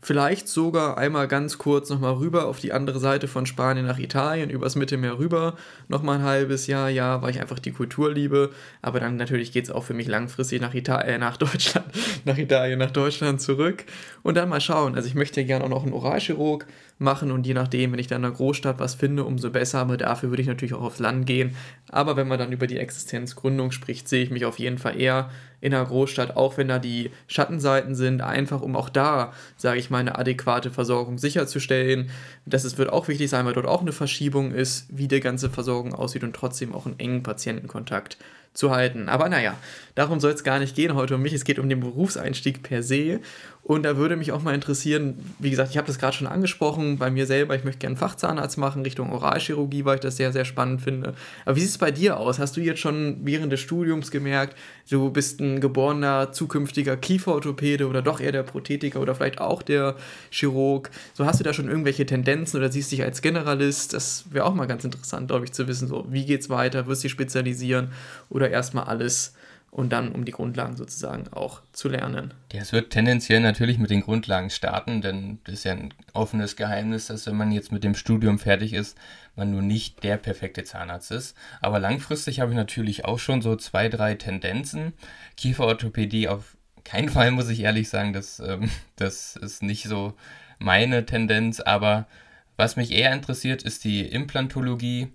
Vielleicht 0.00 0.46
sogar 0.46 0.96
einmal 0.96 1.26
ganz 1.26 1.58
kurz 1.58 1.90
nochmal 1.90 2.14
rüber 2.14 2.46
auf 2.46 2.60
die 2.60 2.72
andere 2.72 3.00
Seite 3.00 3.26
von 3.26 3.46
Spanien 3.46 3.84
nach 3.84 3.98
Italien, 3.98 4.48
übers 4.48 4.76
Mittelmeer 4.76 5.18
rüber, 5.18 5.56
nochmal 5.88 6.18
ein 6.18 6.24
halbes 6.24 6.68
Jahr, 6.68 6.88
ja, 6.88 7.20
weil 7.20 7.30
ich 7.30 7.40
einfach 7.40 7.58
die 7.58 7.72
Kultur 7.72 8.12
liebe. 8.12 8.50
Aber 8.80 9.00
dann 9.00 9.16
natürlich 9.16 9.50
geht 9.50 9.64
es 9.64 9.72
auch 9.72 9.82
für 9.82 9.94
mich 9.94 10.06
langfristig 10.06 10.60
nach, 10.60 10.72
Italien, 10.72 11.14
äh, 11.14 11.18
nach 11.18 11.36
Deutschland, 11.36 11.86
nach 12.24 12.38
Italien, 12.38 12.78
nach 12.78 12.92
Deutschland 12.92 13.40
zurück. 13.40 13.86
Und 14.22 14.36
dann 14.36 14.48
mal 14.48 14.60
schauen. 14.60 14.94
Also 14.94 15.08
ich 15.08 15.16
möchte 15.16 15.40
ja 15.40 15.46
gerne 15.48 15.64
auch 15.64 15.68
noch 15.68 15.82
einen 15.82 15.92
Oralchirurg 15.92 16.66
machen 16.98 17.30
und 17.30 17.46
je 17.46 17.54
nachdem, 17.54 17.92
wenn 17.92 17.98
ich 17.98 18.08
dann 18.08 18.22
in 18.22 18.26
einer 18.26 18.34
Großstadt 18.34 18.78
was 18.78 18.94
finde, 18.94 19.24
umso 19.24 19.50
besser. 19.50 19.78
Aber 19.78 19.96
dafür 19.96 20.30
würde 20.30 20.42
ich 20.42 20.48
natürlich 20.48 20.74
auch 20.74 20.82
aufs 20.82 20.98
Land 20.98 21.26
gehen. 21.26 21.56
Aber 21.90 22.16
wenn 22.16 22.28
man 22.28 22.38
dann 22.38 22.52
über 22.52 22.66
die 22.66 22.78
Existenzgründung 22.78 23.70
spricht, 23.70 24.08
sehe 24.08 24.22
ich 24.22 24.30
mich 24.30 24.44
auf 24.44 24.58
jeden 24.58 24.78
Fall 24.78 25.00
eher 25.00 25.30
in 25.60 25.74
einer 25.74 25.84
Großstadt, 25.84 26.36
auch 26.36 26.56
wenn 26.56 26.68
da 26.68 26.78
die 26.78 27.10
Schattenseiten 27.26 27.94
sind, 27.94 28.20
einfach 28.20 28.60
um 28.60 28.76
auch 28.76 28.88
da, 28.88 29.32
sage 29.56 29.78
ich 29.78 29.90
mal, 29.90 29.98
eine 29.98 30.18
adäquate 30.18 30.70
Versorgung 30.70 31.18
sicherzustellen. 31.18 32.10
Das 32.46 32.78
wird 32.78 32.92
auch 32.92 33.08
wichtig 33.08 33.30
sein, 33.30 33.44
weil 33.46 33.54
dort 33.54 33.66
auch 33.66 33.80
eine 33.80 33.92
Verschiebung 33.92 34.52
ist, 34.52 34.86
wie 34.90 35.08
die 35.08 35.20
ganze 35.20 35.50
Versorgung 35.50 35.94
aussieht 35.94 36.24
und 36.24 36.34
trotzdem 36.34 36.74
auch 36.74 36.86
einen 36.86 36.98
engen 36.98 37.22
Patientenkontakt 37.22 38.18
zu 38.54 38.70
halten. 38.70 39.08
Aber 39.08 39.28
naja, 39.28 39.54
darum 39.94 40.20
soll 40.20 40.32
es 40.32 40.44
gar 40.44 40.58
nicht 40.58 40.74
gehen 40.74 40.94
heute 40.94 41.16
um 41.16 41.22
mich. 41.22 41.32
Es 41.32 41.44
geht 41.44 41.58
um 41.58 41.68
den 41.68 41.80
Berufseinstieg 41.80 42.62
per 42.62 42.82
se. 42.82 43.20
Und 43.68 43.82
da 43.82 43.98
würde 43.98 44.16
mich 44.16 44.32
auch 44.32 44.40
mal 44.40 44.54
interessieren, 44.54 45.18
wie 45.38 45.50
gesagt, 45.50 45.70
ich 45.70 45.76
habe 45.76 45.86
das 45.86 45.98
gerade 45.98 46.16
schon 46.16 46.26
angesprochen, 46.26 46.96
bei 46.96 47.10
mir 47.10 47.26
selber, 47.26 47.54
ich 47.54 47.64
möchte 47.64 47.80
gerne 47.80 47.96
Fachzahnarzt 47.96 48.56
machen, 48.56 48.82
Richtung 48.82 49.12
Oralchirurgie, 49.12 49.84
weil 49.84 49.96
ich 49.96 50.00
das 50.00 50.16
sehr, 50.16 50.32
sehr 50.32 50.46
spannend 50.46 50.80
finde. 50.80 51.12
Aber 51.44 51.54
wie 51.54 51.60
sieht 51.60 51.68
es 51.68 51.76
bei 51.76 51.90
dir 51.90 52.18
aus? 52.18 52.38
Hast 52.38 52.56
du 52.56 52.62
jetzt 52.62 52.80
schon 52.80 53.18
während 53.24 53.52
des 53.52 53.60
Studiums 53.60 54.10
gemerkt, 54.10 54.56
du 54.88 55.10
bist 55.10 55.40
ein 55.40 55.60
geborener 55.60 56.32
zukünftiger 56.32 56.96
Kieferorthopäde 56.96 57.88
oder 57.88 58.00
doch 58.00 58.20
eher 58.20 58.32
der 58.32 58.42
Prothetiker 58.42 59.02
oder 59.02 59.14
vielleicht 59.14 59.38
auch 59.38 59.60
der 59.60 59.96
Chirurg? 60.30 60.88
So 61.12 61.26
hast 61.26 61.38
du 61.38 61.44
da 61.44 61.52
schon 61.52 61.68
irgendwelche 61.68 62.06
Tendenzen 62.06 62.56
oder 62.56 62.72
siehst 62.72 62.90
dich 62.90 63.02
als 63.02 63.20
Generalist? 63.20 63.92
Das 63.92 64.24
wäre 64.30 64.46
auch 64.46 64.54
mal 64.54 64.66
ganz 64.66 64.82
interessant, 64.84 65.28
glaube 65.28 65.44
ich, 65.44 65.52
zu 65.52 65.68
wissen, 65.68 65.88
so 65.88 66.06
wie 66.08 66.32
es 66.32 66.48
weiter, 66.48 66.86
wirst 66.86 67.02
du 67.02 67.08
dich 67.08 67.12
spezialisieren 67.12 67.92
oder 68.30 68.47
erstmal 68.48 68.84
alles 68.84 69.34
und 69.70 69.90
dann 69.90 70.12
um 70.12 70.24
die 70.24 70.32
Grundlagen 70.32 70.76
sozusagen 70.76 71.28
auch 71.28 71.60
zu 71.72 71.88
lernen. 71.88 72.32
Ja, 72.52 72.62
es 72.62 72.72
wird 72.72 72.90
tendenziell 72.90 73.40
natürlich 73.40 73.78
mit 73.78 73.90
den 73.90 74.00
Grundlagen 74.00 74.50
starten, 74.50 75.02
denn 75.02 75.38
das 75.44 75.56
ist 75.56 75.64
ja 75.64 75.72
ein 75.72 75.92
offenes 76.14 76.56
Geheimnis, 76.56 77.06
dass 77.06 77.26
wenn 77.26 77.36
man 77.36 77.52
jetzt 77.52 77.70
mit 77.70 77.84
dem 77.84 77.94
Studium 77.94 78.38
fertig 78.38 78.72
ist, 78.72 78.96
man 79.36 79.50
nur 79.50 79.62
nicht 79.62 80.02
der 80.02 80.16
perfekte 80.16 80.64
Zahnarzt 80.64 81.10
ist. 81.10 81.36
Aber 81.60 81.78
langfristig 81.78 82.40
habe 82.40 82.52
ich 82.52 82.56
natürlich 82.56 83.04
auch 83.04 83.18
schon 83.18 83.42
so 83.42 83.56
zwei, 83.56 83.88
drei 83.88 84.14
Tendenzen. 84.14 84.94
Kieferorthopädie 85.36 86.28
auf 86.28 86.56
keinen 86.84 87.10
Fall, 87.10 87.30
muss 87.30 87.50
ich 87.50 87.60
ehrlich 87.60 87.88
sagen, 87.88 88.12
das, 88.12 88.40
ähm, 88.40 88.70
das 88.96 89.36
ist 89.36 89.62
nicht 89.62 89.84
so 89.84 90.14
meine 90.58 91.04
Tendenz, 91.04 91.60
aber 91.60 92.06
was 92.56 92.76
mich 92.76 92.90
eher 92.90 93.12
interessiert, 93.12 93.62
ist 93.62 93.84
die 93.84 94.00
Implantologie. 94.00 95.08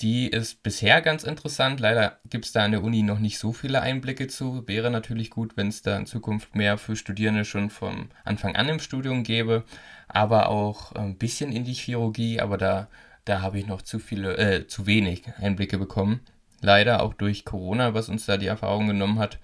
Die 0.00 0.28
ist 0.28 0.62
bisher 0.62 1.00
ganz 1.00 1.24
interessant. 1.24 1.80
Leider 1.80 2.18
gibt 2.28 2.44
es 2.44 2.52
da 2.52 2.64
an 2.64 2.72
der 2.72 2.82
Uni 2.82 3.02
noch 3.02 3.18
nicht 3.18 3.38
so 3.38 3.54
viele 3.54 3.80
Einblicke 3.80 4.26
zu. 4.26 4.68
Wäre 4.68 4.90
natürlich 4.90 5.30
gut, 5.30 5.56
wenn 5.56 5.68
es 5.68 5.80
da 5.80 5.96
in 5.96 6.04
Zukunft 6.04 6.54
mehr 6.54 6.76
für 6.76 6.96
Studierende 6.96 7.46
schon 7.46 7.70
vom 7.70 8.10
Anfang 8.22 8.56
an 8.56 8.68
im 8.68 8.78
Studium 8.78 9.22
gäbe. 9.22 9.64
Aber 10.06 10.50
auch 10.50 10.92
ein 10.92 11.16
bisschen 11.16 11.50
in 11.50 11.64
die 11.64 11.72
Chirurgie. 11.72 12.40
Aber 12.40 12.58
da, 12.58 12.88
da 13.24 13.40
habe 13.40 13.58
ich 13.58 13.66
noch 13.66 13.80
zu 13.80 13.98
viele, 13.98 14.36
äh, 14.36 14.66
zu 14.66 14.86
wenig 14.86 15.22
Einblicke 15.40 15.78
bekommen. 15.78 16.20
Leider 16.60 17.02
auch 17.02 17.14
durch 17.14 17.46
Corona, 17.46 17.94
was 17.94 18.10
uns 18.10 18.26
da 18.26 18.36
die 18.36 18.48
Erfahrung 18.48 18.88
genommen 18.88 19.18
hat. 19.18 19.38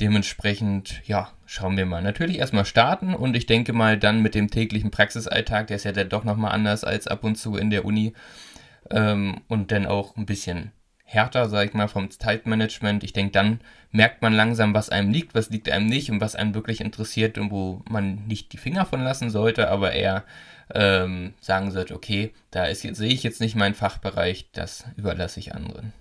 Dementsprechend, 0.00 1.00
ja, 1.06 1.30
schauen 1.46 1.76
wir 1.76 1.86
mal. 1.86 2.02
Natürlich 2.02 2.38
erstmal 2.38 2.64
starten 2.64 3.14
und 3.14 3.36
ich 3.36 3.46
denke 3.46 3.72
mal 3.72 3.98
dann 3.98 4.20
mit 4.20 4.34
dem 4.34 4.50
täglichen 4.50 4.90
Praxisalltag, 4.90 5.68
der 5.68 5.76
ist 5.76 5.84
ja 5.84 5.92
dann 5.92 6.08
doch 6.08 6.24
nochmal 6.24 6.52
anders 6.52 6.84
als 6.84 7.06
ab 7.06 7.24
und 7.24 7.36
zu 7.36 7.56
in 7.56 7.70
der 7.70 7.84
Uni, 7.84 8.12
ähm, 8.90 9.40
und 9.48 9.72
dann 9.72 9.86
auch 9.86 10.16
ein 10.16 10.26
bisschen 10.26 10.72
härter, 11.04 11.48
sag 11.48 11.68
ich 11.68 11.74
mal, 11.74 11.88
vom 11.88 12.10
Zeitmanagement. 12.10 13.04
Ich 13.04 13.12
denke, 13.12 13.32
dann 13.32 13.60
merkt 13.92 14.22
man 14.22 14.32
langsam, 14.32 14.74
was 14.74 14.90
einem 14.90 15.12
liegt, 15.12 15.34
was 15.34 15.50
liegt 15.50 15.70
einem 15.70 15.86
nicht 15.86 16.10
und 16.10 16.20
was 16.20 16.34
einen 16.34 16.54
wirklich 16.54 16.80
interessiert 16.80 17.38
und 17.38 17.50
wo 17.50 17.82
man 17.88 18.26
nicht 18.26 18.52
die 18.52 18.58
Finger 18.58 18.84
von 18.84 19.02
lassen 19.02 19.30
sollte, 19.30 19.70
aber 19.70 19.92
eher 19.92 20.24
ähm, 20.74 21.34
sagen 21.40 21.70
sollte, 21.70 21.94
okay, 21.94 22.32
da 22.50 22.74
sehe 22.74 23.12
ich 23.12 23.22
jetzt 23.22 23.40
nicht 23.40 23.54
meinen 23.54 23.74
Fachbereich, 23.74 24.48
das 24.52 24.84
überlasse 24.96 25.38
ich 25.38 25.54
anderen. 25.54 25.92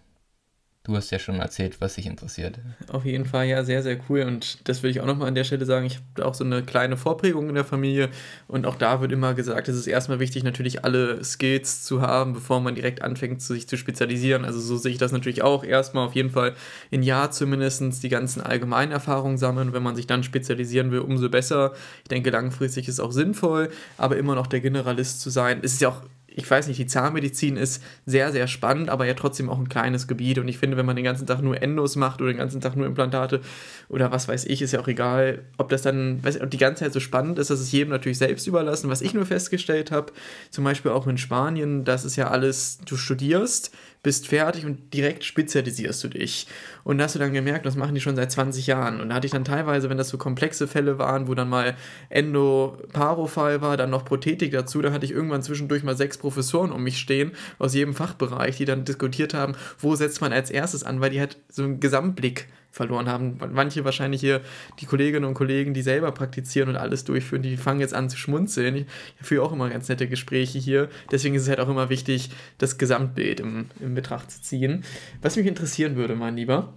Du 0.86 0.96
hast 0.96 1.12
ja 1.12 1.20
schon 1.20 1.40
erzählt, 1.40 1.82
was 1.82 1.96
dich 1.96 2.06
interessiert. 2.06 2.60
Auf 2.90 3.06
jeden 3.06 3.26
Fall, 3.26 3.48
ja, 3.48 3.64
sehr, 3.64 3.82
sehr 3.82 3.98
cool. 4.08 4.22
Und 4.22 4.68
das 4.70 4.84
will 4.84 4.92
ich 4.92 5.02
auch 5.02 5.06
nochmal 5.06 5.28
an 5.28 5.36
der 5.36 5.44
Stelle 5.44 5.66
sagen. 5.66 5.86
Ich 5.86 5.98
habe 5.98 6.26
auch 6.26 6.36
so 6.36 6.44
eine 6.44 6.64
kleine 6.64 6.96
Vorprägung 6.96 7.50
in 7.50 7.56
der 7.56 7.66
Familie. 7.66 8.10
Und 8.48 8.66
auch 8.66 8.76
da 8.76 9.02
wird 9.02 9.12
immer 9.12 9.34
gesagt, 9.34 9.68
es 9.68 9.76
ist 9.76 9.88
erstmal 9.88 10.20
wichtig, 10.20 10.44
natürlich 10.44 10.86
alle 10.86 11.24
Skills 11.24 11.84
zu 11.84 12.02
haben, 12.02 12.34
bevor 12.34 12.62
man 12.62 12.76
direkt 12.76 13.02
anfängt, 13.02 13.42
sich 13.42 13.68
zu 13.68 13.78
spezialisieren. 13.78 14.46
Also 14.46 14.60
so 14.60 14.78
sehe 14.78 14.92
ich 14.92 14.98
das 15.00 15.12
natürlich 15.12 15.42
auch. 15.42 15.64
Erstmal 15.64 16.06
auf 16.06 16.14
jeden 16.14 16.30
Fall 16.30 16.54
in 16.92 17.04
Jahr 17.04 17.32
zumindest 17.32 18.04
die 18.04 18.10
ganzen 18.10 18.42
allgemeinen 18.42 18.92
Erfahrungen 18.92 19.38
sammeln. 19.38 19.74
Wenn 19.74 19.84
man 19.84 19.96
sich 19.96 20.08
dann 20.08 20.24
spezialisieren 20.24 20.92
will, 20.92 21.00
umso 21.00 21.30
besser. 21.30 21.74
Ich 22.04 22.10
denke, 22.10 22.30
langfristig 22.30 22.88
ist 22.88 23.00
auch 23.00 23.12
sinnvoll, 23.12 23.70
aber 23.98 24.18
immer 24.18 24.36
noch 24.36 24.48
der 24.48 24.62
Generalist 24.62 25.22
zu 25.22 25.30
sein. 25.30 25.60
Es 25.64 25.74
ist 25.74 25.82
ja 25.82 25.90
auch 25.90 26.02
ich 26.38 26.50
weiß 26.50 26.68
nicht, 26.68 26.78
die 26.78 26.86
Zahnmedizin 26.86 27.56
ist 27.56 27.82
sehr, 28.06 28.34
sehr 28.34 28.48
spannend, 28.48 28.90
aber 28.90 29.06
ja 29.06 29.14
trotzdem 29.14 29.50
auch 29.50 29.58
ein 29.58 29.70
kleines 29.70 30.06
Gebiet. 30.06 30.38
Und 30.38 30.50
ich 30.50 30.58
finde, 30.58 30.76
wenn 30.76 30.86
man 30.86 30.98
den 30.98 31.06
ganzen 31.06 31.26
Tag 31.26 31.42
nur 31.42 31.62
Endos 31.62 31.96
macht 31.96 32.22
oder 32.22 32.32
den 32.32 32.38
ganzen 32.38 32.60
Tag 32.60 32.76
nur 32.76 32.86
Implantate 32.86 33.40
oder 33.88 34.12
was 34.12 34.28
weiß 34.28 34.46
ich, 34.46 34.62
ist 34.62 34.74
ja 34.74 34.82
auch 34.82 34.88
egal, 34.90 35.44
ob 35.58 35.70
das 35.70 35.82
dann 35.82 36.22
weiß, 36.24 36.42
ob 36.42 36.52
die 36.52 36.58
ganze 36.58 36.84
Zeit 36.84 36.94
so 36.94 37.00
spannend 37.00 37.40
ist, 37.40 37.50
das 37.50 37.62
ist 37.62 37.72
jedem 37.72 37.90
natürlich 37.90 38.18
selbst 38.18 38.48
überlassen. 38.48 38.90
Was 38.90 39.02
ich 39.02 39.14
nur 39.14 39.26
festgestellt 39.26 39.92
habe, 39.92 40.12
zum 40.52 40.66
Beispiel 40.66 40.92
auch 40.92 41.08
in 41.08 41.18
Spanien, 41.18 41.86
das 41.86 42.04
ist 42.04 42.18
ja 42.18 42.28
alles, 42.28 42.80
du 42.86 42.98
studierst, 42.98 43.74
bist 44.06 44.28
fertig 44.28 44.68
und 44.68 44.94
direkt 44.94 45.24
spezialisierst 45.24 46.04
du 46.04 46.10
dich. 46.10 46.46
Und 46.84 47.00
da 47.00 47.06
hast 47.06 47.16
du 47.16 47.20
dann 47.20 47.34
gemerkt, 47.34 47.66
das 47.66 47.76
machen 47.76 47.96
die 47.96 48.02
schon 48.02 48.16
seit 48.16 48.32
20 48.32 48.68
Jahren. 48.68 49.02
Und 49.02 49.10
da 49.10 49.16
hatte 49.16 49.26
ich 49.26 49.32
dann 49.32 49.44
teilweise, 49.44 49.90
wenn 49.90 49.98
das 49.98 50.10
so 50.10 50.20
komplexe 50.20 50.68
Fälle 50.68 51.00
waren, 51.00 51.28
wo 51.28 51.34
dann 51.34 51.50
mal 51.50 51.76
Endo-Paro-Fall 52.10 53.62
war, 53.62 53.78
dann 53.78 53.90
noch 53.90 54.06
Prothetik 54.06 54.52
dazu, 54.52 54.84
da 54.84 54.92
hatte 54.92 55.06
ich 55.06 55.12
irgendwann 55.12 55.42
zwischendurch 55.42 55.82
mal 55.82 55.98
sechs 55.98 56.20
Professoren 56.20 56.72
um 56.72 56.84
mich 56.84 57.00
stehen, 57.00 57.32
aus 57.58 57.74
jedem 57.74 57.96
Fachbereich, 57.96 58.58
die 58.58 58.66
dann 58.66 58.86
diskutiert 58.86 59.34
haben, 59.34 59.56
wo 59.80 59.96
setzt 59.96 60.22
man 60.22 60.32
als 60.32 60.52
erstes 60.52 60.84
an, 60.84 61.02
weil 61.02 61.10
die 61.10 61.20
halt 61.20 61.38
so 61.50 61.64
einen 61.64 61.80
Gesamtblick 61.80 62.48
verloren 62.76 63.08
haben. 63.08 63.38
Manche 63.54 63.86
wahrscheinlich 63.86 64.20
hier, 64.20 64.42
die 64.80 64.86
Kolleginnen 64.86 65.24
und 65.24 65.34
Kollegen, 65.34 65.74
die 65.74 65.82
selber 65.82 66.12
praktizieren 66.12 66.68
und 66.68 66.76
alles 66.76 67.06
durchführen, 67.06 67.42
die 67.42 67.56
fangen 67.56 67.80
jetzt 67.80 67.94
an 67.94 68.10
zu 68.10 68.18
schmunzeln. 68.18 68.76
Ich 68.76 68.86
führe 69.22 69.44
auch 69.44 69.54
immer 69.54 69.70
ganz 69.70 69.88
nette 69.88 70.10
Gespräche 70.10 70.60
hier. 70.60 70.90
Deswegen 71.10 71.36
ist 71.36 71.44
es 71.44 71.50
halt 71.50 71.62
auch 71.62 71.70
immer 71.70 71.90
wichtig, 71.90 72.32
das 72.58 72.78
Gesamtbild 72.78 73.40
im, 73.40 73.68
in 73.80 73.96
Betracht 73.96 74.30
zu 74.30 74.42
ziehen. 74.42 74.84
Was 75.22 75.38
mich 75.38 75.48
interessieren 75.48 75.96
würde, 75.96 76.16
mein 76.16 76.36
Lieber, 76.36 76.74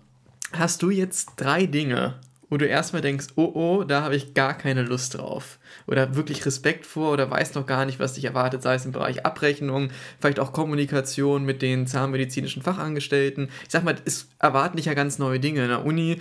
hast 0.52 0.82
du 0.82 0.90
jetzt 0.90 1.32
drei 1.36 1.66
Dinge, 1.66 2.14
wo 2.50 2.56
du 2.56 2.66
erstmal 2.66 3.02
denkst, 3.02 3.28
oh 3.36 3.50
oh, 3.54 3.84
da 3.84 4.02
habe 4.02 4.16
ich 4.16 4.34
gar 4.34 4.56
keine 4.56 4.82
Lust 4.82 5.16
drauf. 5.16 5.58
Oder 5.86 6.16
wirklich 6.16 6.44
Respekt 6.46 6.86
vor 6.86 7.12
oder 7.12 7.30
weißt 7.30 7.54
noch 7.54 7.66
gar 7.66 7.84
nicht, 7.84 7.98
was 7.98 8.14
dich 8.14 8.24
erwartet, 8.24 8.62
sei 8.62 8.74
es 8.74 8.84
im 8.84 8.92
Bereich 8.92 9.24
Abrechnung, 9.24 9.90
vielleicht 10.20 10.40
auch 10.40 10.52
Kommunikation 10.52 11.44
mit 11.44 11.62
den 11.62 11.86
zahnmedizinischen 11.86 12.62
Fachangestellten. 12.62 13.48
Ich 13.64 13.70
sag 13.70 13.84
mal, 13.84 13.96
es 14.04 14.28
erwarten 14.38 14.76
dich 14.76 14.86
ja 14.86 14.94
ganz 14.94 15.18
neue 15.18 15.40
Dinge. 15.40 15.62
In 15.62 15.68
der 15.68 15.84
Uni 15.84 16.20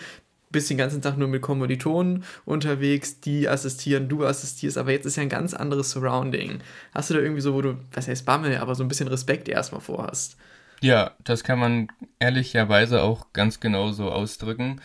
bist 0.50 0.70
den 0.70 0.78
ganzen 0.78 1.02
Tag 1.02 1.18
nur 1.18 1.28
mit 1.28 1.42
Kommilitonen 1.42 2.24
unterwegs, 2.46 3.20
die 3.20 3.50
assistieren, 3.50 4.08
du 4.08 4.26
assistierst, 4.26 4.78
aber 4.78 4.92
jetzt 4.92 5.06
ist 5.06 5.18
ja 5.18 5.24
ein 5.24 5.30
ganz 5.30 5.54
anderes 5.54 5.92
Surrounding. 5.92 6.60
Hast 6.94 7.10
du 7.10 7.16
da 7.16 7.20
irgendwie 7.20 7.42
so, 7.42 7.54
wo 7.54 7.62
du, 7.62 7.78
was 7.92 8.08
heißt 8.08 8.26
Bammel, 8.26 8.58
aber 8.58 8.76
so 8.76 8.84
ein 8.84 8.88
bisschen 8.88 9.10
Respekt 9.10 9.50
erstmal 9.50 9.82
vorhast? 9.82 10.38
Ja, 10.82 11.12
das 11.24 11.44
kann 11.44 11.60
man 11.60 11.88
ehrlicherweise 12.20 13.02
auch 13.02 13.34
ganz 13.34 13.60
genau 13.60 13.92
so 13.92 14.12
ausdrücken. 14.12 14.80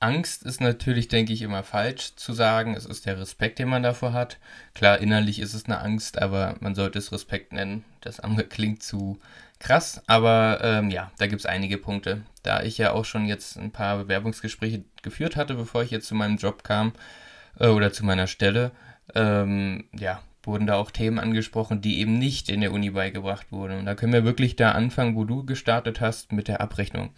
Angst 0.00 0.44
ist 0.44 0.60
natürlich, 0.60 1.08
denke 1.08 1.32
ich, 1.32 1.42
immer 1.42 1.62
falsch 1.62 2.14
zu 2.16 2.32
sagen. 2.32 2.74
Es 2.74 2.86
ist 2.86 3.06
der 3.06 3.18
Respekt, 3.18 3.58
den 3.58 3.68
man 3.68 3.82
davor 3.82 4.12
hat. 4.12 4.38
Klar, 4.74 4.98
innerlich 4.98 5.40
ist 5.40 5.54
es 5.54 5.64
eine 5.64 5.80
Angst, 5.80 6.20
aber 6.20 6.56
man 6.60 6.74
sollte 6.74 6.98
es 6.98 7.12
Respekt 7.12 7.52
nennen. 7.52 7.84
Das 8.00 8.20
andere 8.20 8.44
klingt 8.48 8.82
zu 8.82 9.18
krass, 9.58 10.02
aber 10.06 10.60
ähm, 10.62 10.90
ja, 10.90 11.10
da 11.18 11.26
gibt 11.26 11.40
es 11.40 11.46
einige 11.46 11.78
Punkte. 11.78 12.22
Da 12.42 12.62
ich 12.62 12.78
ja 12.78 12.92
auch 12.92 13.04
schon 13.04 13.26
jetzt 13.26 13.56
ein 13.56 13.72
paar 13.72 13.98
Bewerbungsgespräche 13.98 14.84
geführt 15.02 15.36
hatte, 15.36 15.54
bevor 15.54 15.82
ich 15.82 15.90
jetzt 15.90 16.06
zu 16.06 16.14
meinem 16.14 16.36
Job 16.36 16.62
kam 16.62 16.92
äh, 17.58 17.66
oder 17.66 17.92
zu 17.92 18.04
meiner 18.04 18.28
Stelle, 18.28 18.70
ähm, 19.14 19.88
ja, 19.92 20.22
wurden 20.44 20.66
da 20.66 20.76
auch 20.76 20.90
Themen 20.92 21.18
angesprochen, 21.18 21.80
die 21.80 22.00
eben 22.00 22.18
nicht 22.18 22.48
in 22.48 22.60
der 22.60 22.72
Uni 22.72 22.90
beigebracht 22.90 23.50
wurden. 23.50 23.80
Und 23.80 23.86
da 23.86 23.94
können 23.94 24.12
wir 24.12 24.24
wirklich 24.24 24.56
da 24.56 24.72
anfangen, 24.72 25.16
wo 25.16 25.24
du 25.24 25.44
gestartet 25.44 26.00
hast 26.00 26.32
mit 26.32 26.48
der 26.48 26.60
Abrechnung 26.60 27.10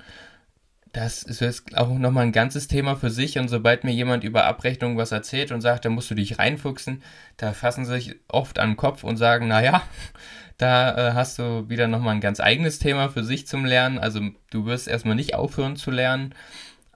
das 0.92 1.22
ist 1.22 1.40
jetzt 1.40 1.76
auch 1.76 1.88
nochmal 1.88 2.24
ein 2.24 2.32
ganzes 2.32 2.66
Thema 2.66 2.96
für 2.96 3.10
sich 3.10 3.38
und 3.38 3.48
sobald 3.48 3.84
mir 3.84 3.92
jemand 3.92 4.24
über 4.24 4.44
Abrechnung 4.44 4.96
was 4.96 5.12
erzählt 5.12 5.52
und 5.52 5.60
sagt, 5.60 5.84
da 5.84 5.88
musst 5.88 6.10
du 6.10 6.14
dich 6.14 6.38
reinfuchsen, 6.38 7.02
da 7.36 7.52
fassen 7.52 7.84
sie 7.84 7.92
sich 7.92 8.16
oft 8.28 8.58
an 8.58 8.70
den 8.70 8.76
Kopf 8.76 9.04
und 9.04 9.16
sagen, 9.16 9.46
naja, 9.46 9.82
da 10.58 11.10
äh, 11.10 11.12
hast 11.14 11.38
du 11.38 11.68
wieder 11.68 11.86
nochmal 11.86 12.16
ein 12.16 12.20
ganz 12.20 12.40
eigenes 12.40 12.80
Thema 12.80 13.08
für 13.08 13.22
sich 13.22 13.46
zum 13.46 13.64
Lernen. 13.64 13.98
Also 13.98 14.20
du 14.50 14.66
wirst 14.66 14.88
erstmal 14.88 15.14
nicht 15.14 15.34
aufhören 15.34 15.76
zu 15.76 15.90
lernen, 15.92 16.34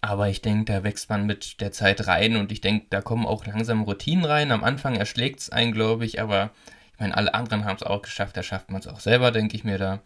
aber 0.01 0.29
ich 0.29 0.43
denke, 0.43 0.73
da 0.73 0.83
wächst 0.83 1.09
man 1.09 1.25
mit 1.25 1.61
der 1.61 1.71
Zeit 1.71 2.07
rein 2.09 2.37
und 2.37 2.51
ich 2.51 2.61
denke, 2.61 2.87
da 2.91 3.01
kommen 3.01 3.27
auch 3.27 3.47
langsam 3.47 3.83
Routinen 3.83 4.25
rein. 4.25 4.51
Am 4.51 4.65
Anfang 4.65 4.97
erschlägt 4.97 5.41
es 5.41 5.51
einen, 5.51 5.73
glaube 5.73 6.05
ich, 6.05 6.21
aber 6.21 6.51
ich 6.93 7.01
meine, 7.01 7.17
alle 7.17 7.33
anderen 7.33 7.65
haben 7.65 7.77
es 7.77 7.83
auch 7.83 8.03
geschafft, 8.03 8.37
da 8.37 8.43
schafft 8.43 8.71
man 8.71 8.81
es 8.81 8.89
auch 8.89 9.01
selber, 9.01 9.31
denke 9.31 9.57
ich 9.57 9.65
mir 9.65 9.79
da. 9.79 10.01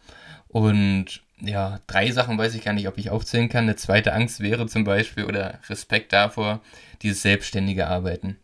Und 0.48 1.22
ja, 1.40 1.80
drei 1.86 2.10
Sachen 2.10 2.38
weiß 2.38 2.54
ich 2.54 2.64
gar 2.64 2.72
nicht, 2.72 2.88
ob 2.88 2.98
ich 2.98 3.10
aufzählen 3.10 3.48
kann. 3.48 3.64
Eine 3.64 3.76
zweite 3.76 4.12
Angst 4.12 4.40
wäre 4.40 4.66
zum 4.66 4.84
Beispiel 4.84 5.24
oder 5.24 5.58
Respekt 5.68 6.12
davor, 6.12 6.60
dieses 7.02 7.22
selbstständige 7.22 7.86
Arbeiten. 7.86 8.36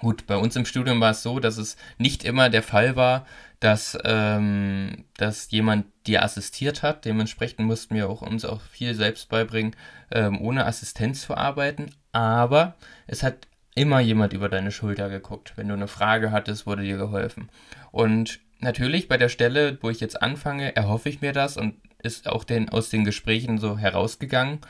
Gut, 0.00 0.26
bei 0.26 0.36
uns 0.36 0.54
im 0.56 0.66
Studium 0.66 1.00
war 1.00 1.12
es 1.12 1.22
so, 1.22 1.40
dass 1.40 1.56
es 1.56 1.76
nicht 1.96 2.24
immer 2.24 2.50
der 2.50 2.62
Fall 2.62 2.96
war, 2.96 3.26
dass, 3.60 3.98
ähm, 4.04 5.06
dass 5.16 5.50
jemand 5.50 5.86
dir 6.06 6.22
assistiert 6.22 6.82
hat. 6.82 7.06
Dementsprechend 7.06 7.60
mussten 7.60 7.94
wir 7.94 8.10
auch 8.10 8.20
uns 8.20 8.44
auch 8.44 8.60
viel 8.60 8.94
selbst 8.94 9.30
beibringen, 9.30 9.74
ähm, 10.10 10.40
ohne 10.40 10.66
Assistenz 10.66 11.22
zu 11.22 11.34
arbeiten. 11.34 11.90
Aber 12.12 12.74
es 13.06 13.22
hat 13.22 13.48
immer 13.74 14.00
jemand 14.00 14.34
über 14.34 14.50
deine 14.50 14.70
Schulter 14.70 15.08
geguckt. 15.08 15.54
Wenn 15.56 15.68
du 15.68 15.74
eine 15.74 15.88
Frage 15.88 16.30
hattest, 16.30 16.66
wurde 16.66 16.82
dir 16.82 16.98
geholfen. 16.98 17.48
Und 17.90 18.40
natürlich 18.58 19.08
bei 19.08 19.16
der 19.16 19.30
Stelle, 19.30 19.78
wo 19.80 19.88
ich 19.88 20.00
jetzt 20.00 20.20
anfange, 20.20 20.76
erhoffe 20.76 21.08
ich 21.08 21.22
mir 21.22 21.32
das 21.32 21.56
und 21.56 21.74
ist 22.02 22.28
auch 22.28 22.44
den, 22.44 22.68
aus 22.68 22.90
den 22.90 23.04
Gesprächen 23.04 23.58
so 23.58 23.78
herausgegangen. 23.78 24.60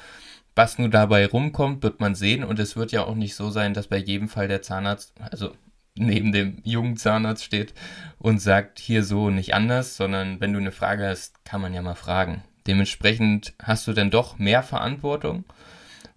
Was 0.54 0.78
nun 0.78 0.90
dabei 0.90 1.26
rumkommt, 1.26 1.82
wird 1.82 2.00
man 2.00 2.14
sehen 2.14 2.42
und 2.42 2.58
es 2.58 2.76
wird 2.76 2.90
ja 2.92 3.04
auch 3.04 3.14
nicht 3.14 3.34
so 3.34 3.50
sein, 3.50 3.74
dass 3.74 3.88
bei 3.88 3.98
jedem 3.98 4.28
Fall 4.28 4.48
der 4.48 4.62
Zahnarzt, 4.62 5.12
also 5.30 5.52
neben 5.96 6.32
dem 6.32 6.60
jungen 6.64 6.96
Zahnarzt 6.96 7.44
steht 7.44 7.74
und 8.18 8.40
sagt, 8.40 8.78
hier 8.78 9.04
so 9.04 9.30
nicht 9.30 9.54
anders, 9.54 9.96
sondern 9.96 10.40
wenn 10.40 10.52
du 10.52 10.58
eine 10.58 10.72
Frage 10.72 11.06
hast, 11.06 11.44
kann 11.44 11.60
man 11.60 11.74
ja 11.74 11.82
mal 11.82 11.94
fragen. 11.94 12.42
Dementsprechend 12.66 13.54
hast 13.62 13.86
du 13.86 13.92
dann 13.92 14.10
doch 14.10 14.38
mehr 14.38 14.62
Verantwortung 14.62 15.44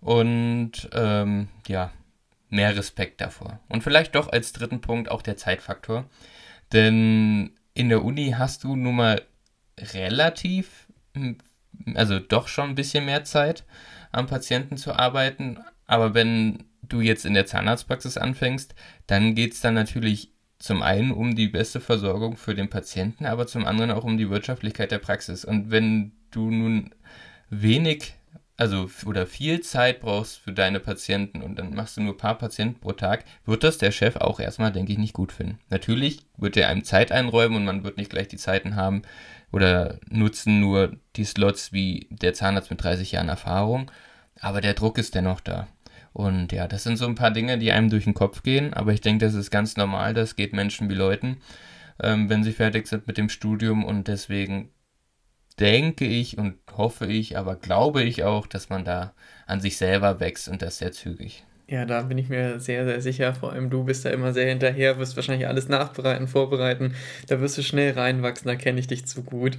und 0.01 0.89
ähm, 0.93 1.49
ja, 1.67 1.91
mehr 2.49 2.75
Respekt 2.75 3.21
davor. 3.21 3.59
Und 3.69 3.83
vielleicht 3.83 4.15
doch 4.15 4.31
als 4.31 4.53
dritten 4.53 4.81
Punkt 4.81 5.11
auch 5.11 5.21
der 5.21 5.37
Zeitfaktor. 5.37 6.05
Denn 6.73 7.51
in 7.73 7.89
der 7.89 8.03
Uni 8.03 8.35
hast 8.37 8.63
du 8.63 8.75
nun 8.75 8.95
mal 8.95 9.21
relativ 9.77 10.87
also 11.95 12.19
doch 12.19 12.47
schon 12.47 12.69
ein 12.69 12.75
bisschen 12.75 13.05
mehr 13.05 13.23
Zeit 13.23 13.65
am 14.11 14.27
Patienten 14.27 14.77
zu 14.77 14.93
arbeiten. 14.93 15.59
Aber 15.85 16.13
wenn 16.13 16.65
du 16.81 17.01
jetzt 17.01 17.25
in 17.25 17.33
der 17.33 17.45
Zahnarztpraxis 17.45 18.17
anfängst, 18.17 18.75
dann 19.07 19.35
geht 19.35 19.53
es 19.53 19.61
dann 19.61 19.73
natürlich 19.73 20.33
zum 20.59 20.81
einen 20.81 21.11
um 21.11 21.35
die 21.35 21.47
beste 21.47 21.79
Versorgung 21.79 22.35
für 22.35 22.53
den 22.53 22.69
Patienten, 22.69 23.25
aber 23.25 23.47
zum 23.47 23.65
anderen 23.65 23.91
auch 23.91 24.03
um 24.03 24.17
die 24.17 24.29
Wirtschaftlichkeit 24.29 24.91
der 24.91 24.99
Praxis. 24.99 25.45
Und 25.45 25.71
wenn 25.71 26.11
du 26.31 26.51
nun 26.51 26.93
wenig, 27.49 28.13
also 28.59 28.89
oder 29.05 29.25
viel 29.25 29.61
Zeit 29.61 30.01
brauchst 30.01 30.39
für 30.39 30.51
deine 30.51 30.79
Patienten 30.79 31.41
und 31.41 31.57
dann 31.57 31.73
machst 31.73 31.97
du 31.97 32.01
nur 32.01 32.13
ein 32.13 32.17
paar 32.17 32.37
Patienten 32.37 32.79
pro 32.79 32.91
Tag, 32.91 33.23
wird 33.45 33.63
das 33.63 33.77
der 33.77 33.91
Chef 33.91 34.17
auch 34.17 34.39
erstmal, 34.39 34.71
denke 34.71 34.91
ich, 34.91 34.97
nicht 34.97 35.13
gut 35.13 35.31
finden. 35.31 35.59
Natürlich 35.69 36.25
wird 36.37 36.57
er 36.57 36.69
einem 36.69 36.83
Zeit 36.83 37.11
einräumen 37.11 37.57
und 37.57 37.65
man 37.65 37.83
wird 37.83 37.97
nicht 37.97 38.09
gleich 38.09 38.27
die 38.27 38.37
Zeiten 38.37 38.75
haben, 38.75 39.03
oder 39.51 39.99
nutzen 40.09 40.59
nur 40.59 40.95
die 41.15 41.25
Slots 41.25 41.73
wie 41.73 42.07
der 42.11 42.33
Zahnarzt 42.33 42.69
mit 42.69 42.83
30 42.83 43.11
Jahren 43.11 43.29
Erfahrung. 43.29 43.91
Aber 44.39 44.61
der 44.61 44.73
Druck 44.73 44.97
ist 44.97 45.15
dennoch 45.15 45.41
da. 45.41 45.67
Und 46.13 46.51
ja, 46.51 46.67
das 46.67 46.83
sind 46.83 46.97
so 46.97 47.05
ein 47.05 47.15
paar 47.15 47.31
Dinge, 47.31 47.57
die 47.57 47.71
einem 47.71 47.89
durch 47.89 48.03
den 48.05 48.13
Kopf 48.13 48.43
gehen. 48.43 48.73
Aber 48.73 48.93
ich 48.93 49.01
denke, 49.01 49.25
das 49.25 49.33
ist 49.33 49.51
ganz 49.51 49.75
normal. 49.75 50.13
Das 50.13 50.35
geht 50.35 50.53
Menschen 50.53 50.89
wie 50.89 50.95
Leuten, 50.95 51.37
ähm, 52.01 52.29
wenn 52.29 52.43
sie 52.43 52.51
fertig 52.51 52.87
sind 52.87 53.07
mit 53.07 53.17
dem 53.17 53.29
Studium. 53.29 53.83
Und 53.83 54.07
deswegen 54.07 54.69
denke 55.59 56.05
ich 56.05 56.37
und 56.37 56.55
hoffe 56.75 57.05
ich, 57.07 57.37
aber 57.37 57.55
glaube 57.55 58.03
ich 58.03 58.23
auch, 58.23 58.47
dass 58.47 58.69
man 58.69 58.85
da 58.85 59.13
an 59.45 59.61
sich 59.61 59.77
selber 59.77 60.19
wächst 60.19 60.47
und 60.47 60.61
das 60.61 60.77
sehr 60.77 60.91
zügig. 60.91 61.43
Ja, 61.69 61.85
da 61.85 62.01
bin 62.01 62.17
ich 62.17 62.29
mir 62.29 62.59
sehr, 62.59 62.83
sehr 62.83 62.99
sicher. 62.99 63.35
Vor 63.35 63.51
allem 63.53 63.69
du 63.69 63.83
bist 63.83 64.03
da 64.03 64.09
immer 64.09 64.33
sehr 64.33 64.49
hinterher, 64.49 64.97
wirst 64.97 65.15
wahrscheinlich 65.15 65.47
alles 65.47 65.69
nachbereiten, 65.69 66.27
vorbereiten. 66.27 66.95
Da 67.27 67.41
wirst 67.41 67.59
du 67.59 67.61
schnell 67.61 67.93
reinwachsen, 67.93 68.47
da 68.47 68.55
kenne 68.55 68.79
ich 68.79 68.87
dich 68.87 69.05
zu 69.05 69.21
gut. 69.21 69.55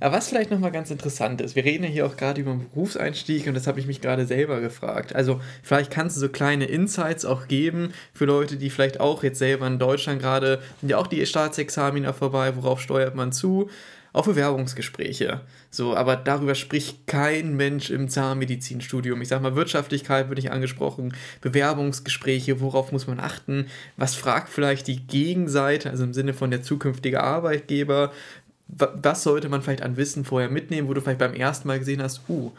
Aber 0.00 0.16
was 0.16 0.28
vielleicht 0.28 0.50
nochmal 0.50 0.72
ganz 0.72 0.90
interessant 0.90 1.40
ist, 1.40 1.54
wir 1.54 1.64
reden 1.64 1.84
ja 1.84 1.90
hier 1.90 2.06
auch 2.06 2.16
gerade 2.16 2.40
über 2.40 2.50
den 2.50 2.68
Berufseinstieg 2.68 3.46
und 3.46 3.54
das 3.54 3.68
habe 3.68 3.78
ich 3.78 3.86
mich 3.86 4.00
gerade 4.00 4.26
selber 4.26 4.60
gefragt. 4.60 5.14
Also 5.14 5.40
vielleicht 5.62 5.92
kannst 5.92 6.16
du 6.16 6.20
so 6.20 6.28
kleine 6.28 6.64
Insights 6.64 7.24
auch 7.24 7.46
geben 7.46 7.92
für 8.12 8.24
Leute, 8.24 8.56
die 8.56 8.68
vielleicht 8.68 8.98
auch 8.98 9.22
jetzt 9.22 9.38
selber 9.38 9.68
in 9.68 9.78
Deutschland 9.78 10.20
gerade, 10.20 10.60
sind 10.80 10.88
ja 10.88 10.98
auch 10.98 11.06
die 11.06 11.24
Staatsexamina 11.24 12.12
vorbei, 12.12 12.56
worauf 12.56 12.80
steuert 12.80 13.14
man 13.14 13.30
zu? 13.30 13.70
Auf 14.12 14.26
Bewerbungsgespräche. 14.26 15.40
So, 15.70 15.96
aber 15.96 16.16
darüber 16.16 16.54
spricht 16.54 17.06
kein 17.06 17.56
Mensch 17.56 17.90
im 17.90 18.08
Zahnmedizinstudium. 18.08 19.22
Ich 19.22 19.28
sag 19.28 19.40
mal, 19.40 19.56
Wirtschaftlichkeit 19.56 20.28
wird 20.28 20.38
nicht 20.38 20.50
angesprochen, 20.50 21.14
Bewerbungsgespräche, 21.40 22.60
worauf 22.60 22.92
muss 22.92 23.06
man 23.06 23.20
achten, 23.20 23.66
was 23.96 24.14
fragt 24.14 24.50
vielleicht 24.50 24.86
die 24.86 25.06
Gegenseite, 25.06 25.90
also 25.90 26.04
im 26.04 26.12
Sinne 26.12 26.34
von 26.34 26.50
der 26.50 26.62
zukünftige 26.62 27.22
Arbeitgeber, 27.22 28.12
was 28.68 29.22
sollte 29.22 29.48
man 29.48 29.62
vielleicht 29.62 29.82
an 29.82 29.96
Wissen 29.96 30.24
vorher 30.24 30.50
mitnehmen, 30.50 30.88
wo 30.88 30.94
du 30.94 31.00
vielleicht 31.00 31.18
beim 31.18 31.34
ersten 31.34 31.68
Mal 31.68 31.78
gesehen 31.78 32.02
hast, 32.02 32.22
uh, 32.28 32.52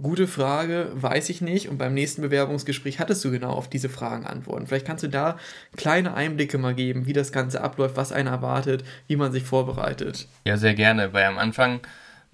Gute 0.00 0.26
Frage, 0.26 0.90
weiß 0.94 1.30
ich 1.30 1.40
nicht. 1.40 1.68
Und 1.68 1.78
beim 1.78 1.94
nächsten 1.94 2.20
Bewerbungsgespräch 2.20 2.98
hattest 2.98 3.24
du 3.24 3.30
genau 3.30 3.52
auf 3.52 3.68
diese 3.68 3.88
Fragen 3.88 4.26
Antworten. 4.26 4.66
Vielleicht 4.66 4.86
kannst 4.86 5.04
du 5.04 5.08
da 5.08 5.38
kleine 5.76 6.14
Einblicke 6.14 6.58
mal 6.58 6.74
geben, 6.74 7.06
wie 7.06 7.14
das 7.14 7.32
Ganze 7.32 7.62
abläuft, 7.62 7.96
was 7.96 8.12
einen 8.12 8.28
erwartet, 8.28 8.84
wie 9.06 9.16
man 9.16 9.32
sich 9.32 9.44
vorbereitet. 9.44 10.28
Ja, 10.44 10.58
sehr 10.58 10.74
gerne, 10.74 11.14
weil 11.14 11.24
am 11.24 11.38
Anfang 11.38 11.80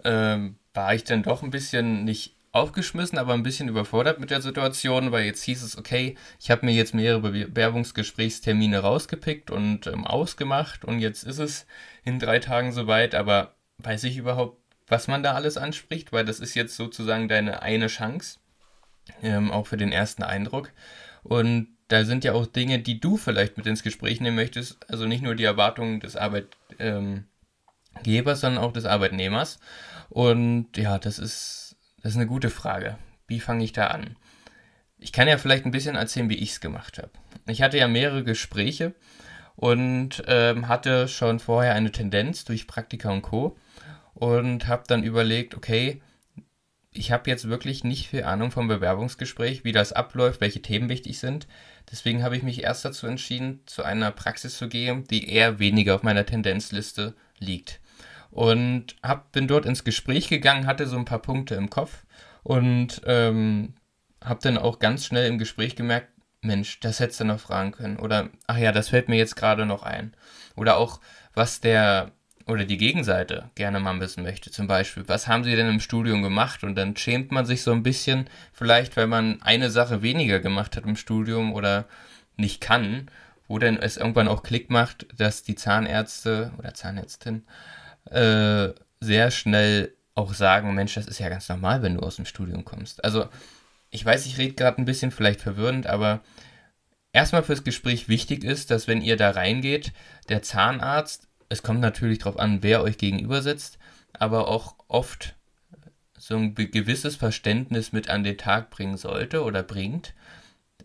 ähm, 0.04 0.56
war 0.74 0.94
ich 0.94 1.04
dann 1.04 1.22
doch 1.22 1.44
ein 1.44 1.50
bisschen 1.50 2.04
nicht 2.04 2.34
aufgeschmissen, 2.50 3.16
aber 3.16 3.32
ein 3.32 3.42
bisschen 3.42 3.68
überfordert 3.68 4.20
mit 4.20 4.30
der 4.30 4.42
Situation, 4.42 5.10
weil 5.10 5.24
jetzt 5.24 5.42
hieß 5.44 5.62
es, 5.62 5.78
okay, 5.78 6.16
ich 6.38 6.50
habe 6.50 6.66
mir 6.66 6.72
jetzt 6.72 6.94
mehrere 6.94 7.30
Bewerbungsgesprächstermine 7.30 8.80
rausgepickt 8.80 9.50
und 9.50 9.86
ähm, 9.86 10.06
ausgemacht 10.06 10.84
und 10.84 10.98
jetzt 10.98 11.22
ist 11.22 11.38
es 11.38 11.66
in 12.04 12.18
drei 12.18 12.40
Tagen 12.40 12.72
soweit, 12.72 13.14
aber 13.14 13.54
weiß 13.78 14.04
ich 14.04 14.18
überhaupt, 14.18 14.61
was 14.92 15.08
man 15.08 15.22
da 15.22 15.32
alles 15.32 15.56
anspricht, 15.56 16.12
weil 16.12 16.26
das 16.26 16.38
ist 16.38 16.54
jetzt 16.54 16.76
sozusagen 16.76 17.26
deine 17.26 17.62
eine 17.62 17.86
Chance, 17.86 18.38
ähm, 19.22 19.50
auch 19.50 19.66
für 19.66 19.78
den 19.78 19.90
ersten 19.90 20.22
Eindruck. 20.22 20.70
Und 21.22 21.68
da 21.88 22.04
sind 22.04 22.24
ja 22.24 22.34
auch 22.34 22.44
Dinge, 22.44 22.78
die 22.78 23.00
du 23.00 23.16
vielleicht 23.16 23.56
mit 23.56 23.66
ins 23.66 23.82
Gespräch 23.82 24.20
nehmen 24.20 24.36
möchtest, 24.36 24.90
also 24.90 25.06
nicht 25.06 25.22
nur 25.22 25.34
die 25.34 25.44
Erwartungen 25.44 26.00
des 26.00 26.14
Arbeitgebers, 26.14 26.58
ähm, 26.78 27.24
sondern 28.34 28.62
auch 28.62 28.72
des 28.74 28.84
Arbeitnehmers. 28.84 29.60
Und 30.10 30.76
ja, 30.76 30.98
das 30.98 31.18
ist, 31.18 31.76
das 32.02 32.12
ist 32.12 32.18
eine 32.18 32.26
gute 32.26 32.50
Frage. 32.50 32.98
Wie 33.26 33.40
fange 33.40 33.64
ich 33.64 33.72
da 33.72 33.86
an? 33.86 34.16
Ich 34.98 35.12
kann 35.12 35.26
ja 35.26 35.38
vielleicht 35.38 35.64
ein 35.64 35.72
bisschen 35.72 35.96
erzählen, 35.96 36.28
wie 36.28 36.36
ich 36.36 36.50
es 36.50 36.60
gemacht 36.60 36.98
habe. 36.98 37.10
Ich 37.46 37.62
hatte 37.62 37.78
ja 37.78 37.88
mehrere 37.88 38.24
Gespräche 38.24 38.94
und 39.56 40.22
ähm, 40.26 40.68
hatte 40.68 41.08
schon 41.08 41.38
vorher 41.38 41.74
eine 41.74 41.92
Tendenz 41.92 42.44
durch 42.44 42.66
Praktika 42.66 43.10
und 43.10 43.22
Co 43.22 43.56
und 44.22 44.68
habe 44.68 44.84
dann 44.86 45.02
überlegt, 45.02 45.56
okay, 45.56 46.00
ich 46.92 47.10
habe 47.10 47.28
jetzt 47.28 47.48
wirklich 47.48 47.82
nicht 47.82 48.06
viel 48.06 48.22
Ahnung 48.22 48.52
vom 48.52 48.68
Bewerbungsgespräch, 48.68 49.64
wie 49.64 49.72
das 49.72 49.92
abläuft, 49.92 50.40
welche 50.40 50.62
Themen 50.62 50.88
wichtig 50.88 51.18
sind. 51.18 51.48
Deswegen 51.90 52.22
habe 52.22 52.36
ich 52.36 52.44
mich 52.44 52.62
erst 52.62 52.84
dazu 52.84 53.08
entschieden, 53.08 53.62
zu 53.66 53.82
einer 53.82 54.12
Praxis 54.12 54.56
zu 54.56 54.68
gehen, 54.68 55.02
die 55.10 55.28
eher 55.28 55.58
weniger 55.58 55.96
auf 55.96 56.04
meiner 56.04 56.24
Tendenzliste 56.24 57.16
liegt. 57.40 57.80
Und 58.30 58.94
hab, 59.02 59.32
bin 59.32 59.48
dort 59.48 59.66
ins 59.66 59.82
Gespräch 59.82 60.28
gegangen, 60.28 60.68
hatte 60.68 60.86
so 60.86 60.96
ein 60.96 61.04
paar 61.04 61.20
Punkte 61.20 61.56
im 61.56 61.68
Kopf 61.68 62.04
und 62.44 63.02
ähm, 63.06 63.74
habe 64.22 64.38
dann 64.40 64.56
auch 64.56 64.78
ganz 64.78 65.04
schnell 65.04 65.26
im 65.26 65.38
Gespräch 65.38 65.74
gemerkt, 65.74 66.10
Mensch, 66.42 66.78
das 66.78 67.00
hättest 67.00 67.18
du 67.18 67.24
noch 67.24 67.40
fragen 67.40 67.72
können. 67.72 67.98
Oder, 67.98 68.30
ach 68.46 68.56
ja, 68.56 68.70
das 68.70 68.90
fällt 68.90 69.08
mir 69.08 69.16
jetzt 69.16 69.34
gerade 69.34 69.66
noch 69.66 69.82
ein. 69.82 70.14
Oder 70.54 70.76
auch, 70.76 71.00
was 71.34 71.60
der 71.60 72.12
oder 72.46 72.64
die 72.64 72.76
Gegenseite 72.76 73.50
gerne 73.54 73.80
mal 73.80 73.98
wissen 74.00 74.22
möchte. 74.22 74.50
Zum 74.50 74.66
Beispiel, 74.66 75.04
was 75.06 75.28
haben 75.28 75.44
sie 75.44 75.54
denn 75.54 75.68
im 75.68 75.80
Studium 75.80 76.22
gemacht? 76.22 76.64
Und 76.64 76.76
dann 76.76 76.96
schämt 76.96 77.32
man 77.32 77.46
sich 77.46 77.62
so 77.62 77.72
ein 77.72 77.82
bisschen, 77.82 78.28
vielleicht 78.52 78.96
weil 78.96 79.06
man 79.06 79.40
eine 79.42 79.70
Sache 79.70 80.02
weniger 80.02 80.40
gemacht 80.40 80.76
hat 80.76 80.84
im 80.84 80.96
Studium 80.96 81.52
oder 81.52 81.86
nicht 82.36 82.60
kann, 82.60 83.10
wo 83.48 83.58
dann 83.58 83.76
es 83.76 83.96
irgendwann 83.96 84.28
auch 84.28 84.42
Klick 84.42 84.70
macht, 84.70 85.06
dass 85.16 85.42
die 85.42 85.54
Zahnärzte 85.54 86.52
oder 86.58 86.74
Zahnärztin 86.74 87.44
äh, 88.10 88.68
sehr 89.00 89.30
schnell 89.30 89.94
auch 90.14 90.34
sagen, 90.34 90.74
Mensch, 90.74 90.94
das 90.94 91.06
ist 91.06 91.18
ja 91.18 91.28
ganz 91.28 91.48
normal, 91.48 91.82
wenn 91.82 91.96
du 91.96 92.00
aus 92.00 92.16
dem 92.16 92.26
Studium 92.26 92.64
kommst. 92.64 93.04
Also 93.04 93.28
ich 93.90 94.04
weiß, 94.04 94.26
ich 94.26 94.38
rede 94.38 94.54
gerade 94.54 94.78
ein 94.78 94.84
bisschen 94.84 95.10
vielleicht 95.10 95.40
verwirrend, 95.40 95.86
aber 95.86 96.20
erstmal 97.12 97.42
fürs 97.42 97.64
Gespräch 97.64 98.08
wichtig 98.08 98.44
ist, 98.44 98.70
dass 98.70 98.88
wenn 98.88 99.02
ihr 99.02 99.16
da 99.16 99.30
reingeht, 99.30 99.92
der 100.28 100.42
Zahnarzt 100.42 101.28
es 101.52 101.62
kommt 101.62 101.80
natürlich 101.80 102.18
darauf 102.18 102.38
an, 102.38 102.62
wer 102.62 102.82
euch 102.82 102.96
gegenüber 102.96 103.42
sitzt, 103.42 103.78
aber 104.14 104.48
auch 104.48 104.74
oft 104.88 105.36
so 106.18 106.36
ein 106.36 106.54
gewisses 106.54 107.16
Verständnis 107.16 107.92
mit 107.92 108.08
an 108.08 108.24
den 108.24 108.38
Tag 108.38 108.70
bringen 108.70 108.96
sollte 108.96 109.42
oder 109.42 109.62
bringt, 109.62 110.14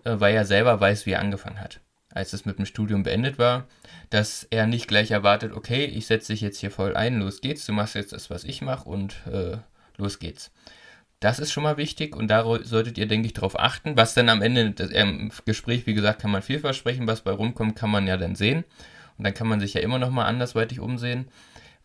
äh, 0.04 0.16
weil 0.20 0.36
er 0.36 0.46
selber 0.46 0.80
weiß, 0.80 1.06
wie 1.06 1.12
er 1.12 1.22
angefangen 1.22 1.62
hat. 1.62 1.80
Als 2.10 2.34
es 2.34 2.46
mit 2.46 2.58
dem 2.58 2.66
Studium 2.66 3.04
beendet 3.04 3.38
war, 3.38 3.68
dass 4.10 4.44
er 4.50 4.68
nicht 4.68 4.88
gleich 4.88 5.12
erwartet, 5.12 5.54
okay, 5.54 5.86
ich 5.86 6.06
setze 6.06 6.34
dich 6.34 6.42
jetzt 6.42 6.60
hier 6.60 6.72
voll 6.72 6.98
ein, 6.98 7.20
los 7.20 7.40
geht's, 7.40 7.66
du 7.66 7.72
machst 7.72 7.96
jetzt 7.96 8.12
das, 8.12 8.30
was 8.30 8.44
ich 8.44 8.62
mache 8.62 8.90
und 8.90 9.26
äh, 9.28 9.58
los 9.98 10.20
geht's. 10.20 10.52
Das 11.22 11.40
ist 11.40 11.52
schon 11.52 11.64
mal 11.64 11.78
wichtig 11.78 12.16
und 12.16 12.28
da 12.28 12.44
solltet 12.64 12.98
ihr, 12.98 13.08
denke 13.08 13.28
ich, 13.28 13.34
darauf 13.34 13.58
achten. 13.58 13.96
Was 13.96 14.14
dann 14.14 14.30
am 14.30 14.42
Ende 14.42 14.74
im 14.94 15.32
Gespräch, 15.46 15.88
wie 15.88 15.94
gesagt, 15.94 16.22
kann 16.22 16.30
man 16.30 16.42
viel 16.42 16.60
versprechen, 16.60 17.08
was 17.08 17.22
bei 17.22 17.32
rumkommt, 17.32 17.76
kann 17.76 17.90
man 17.90 18.06
ja 18.06 18.18
dann 18.18 18.36
sehen. 18.36 18.66
Und 19.18 19.24
dann 19.24 19.34
kann 19.34 19.48
man 19.48 19.60
sich 19.60 19.74
ja 19.74 19.82
immer 19.82 20.00
noch 20.00 20.12
mal 20.12 20.26
andersweitig 20.26 20.80
umsehen. 20.80 21.28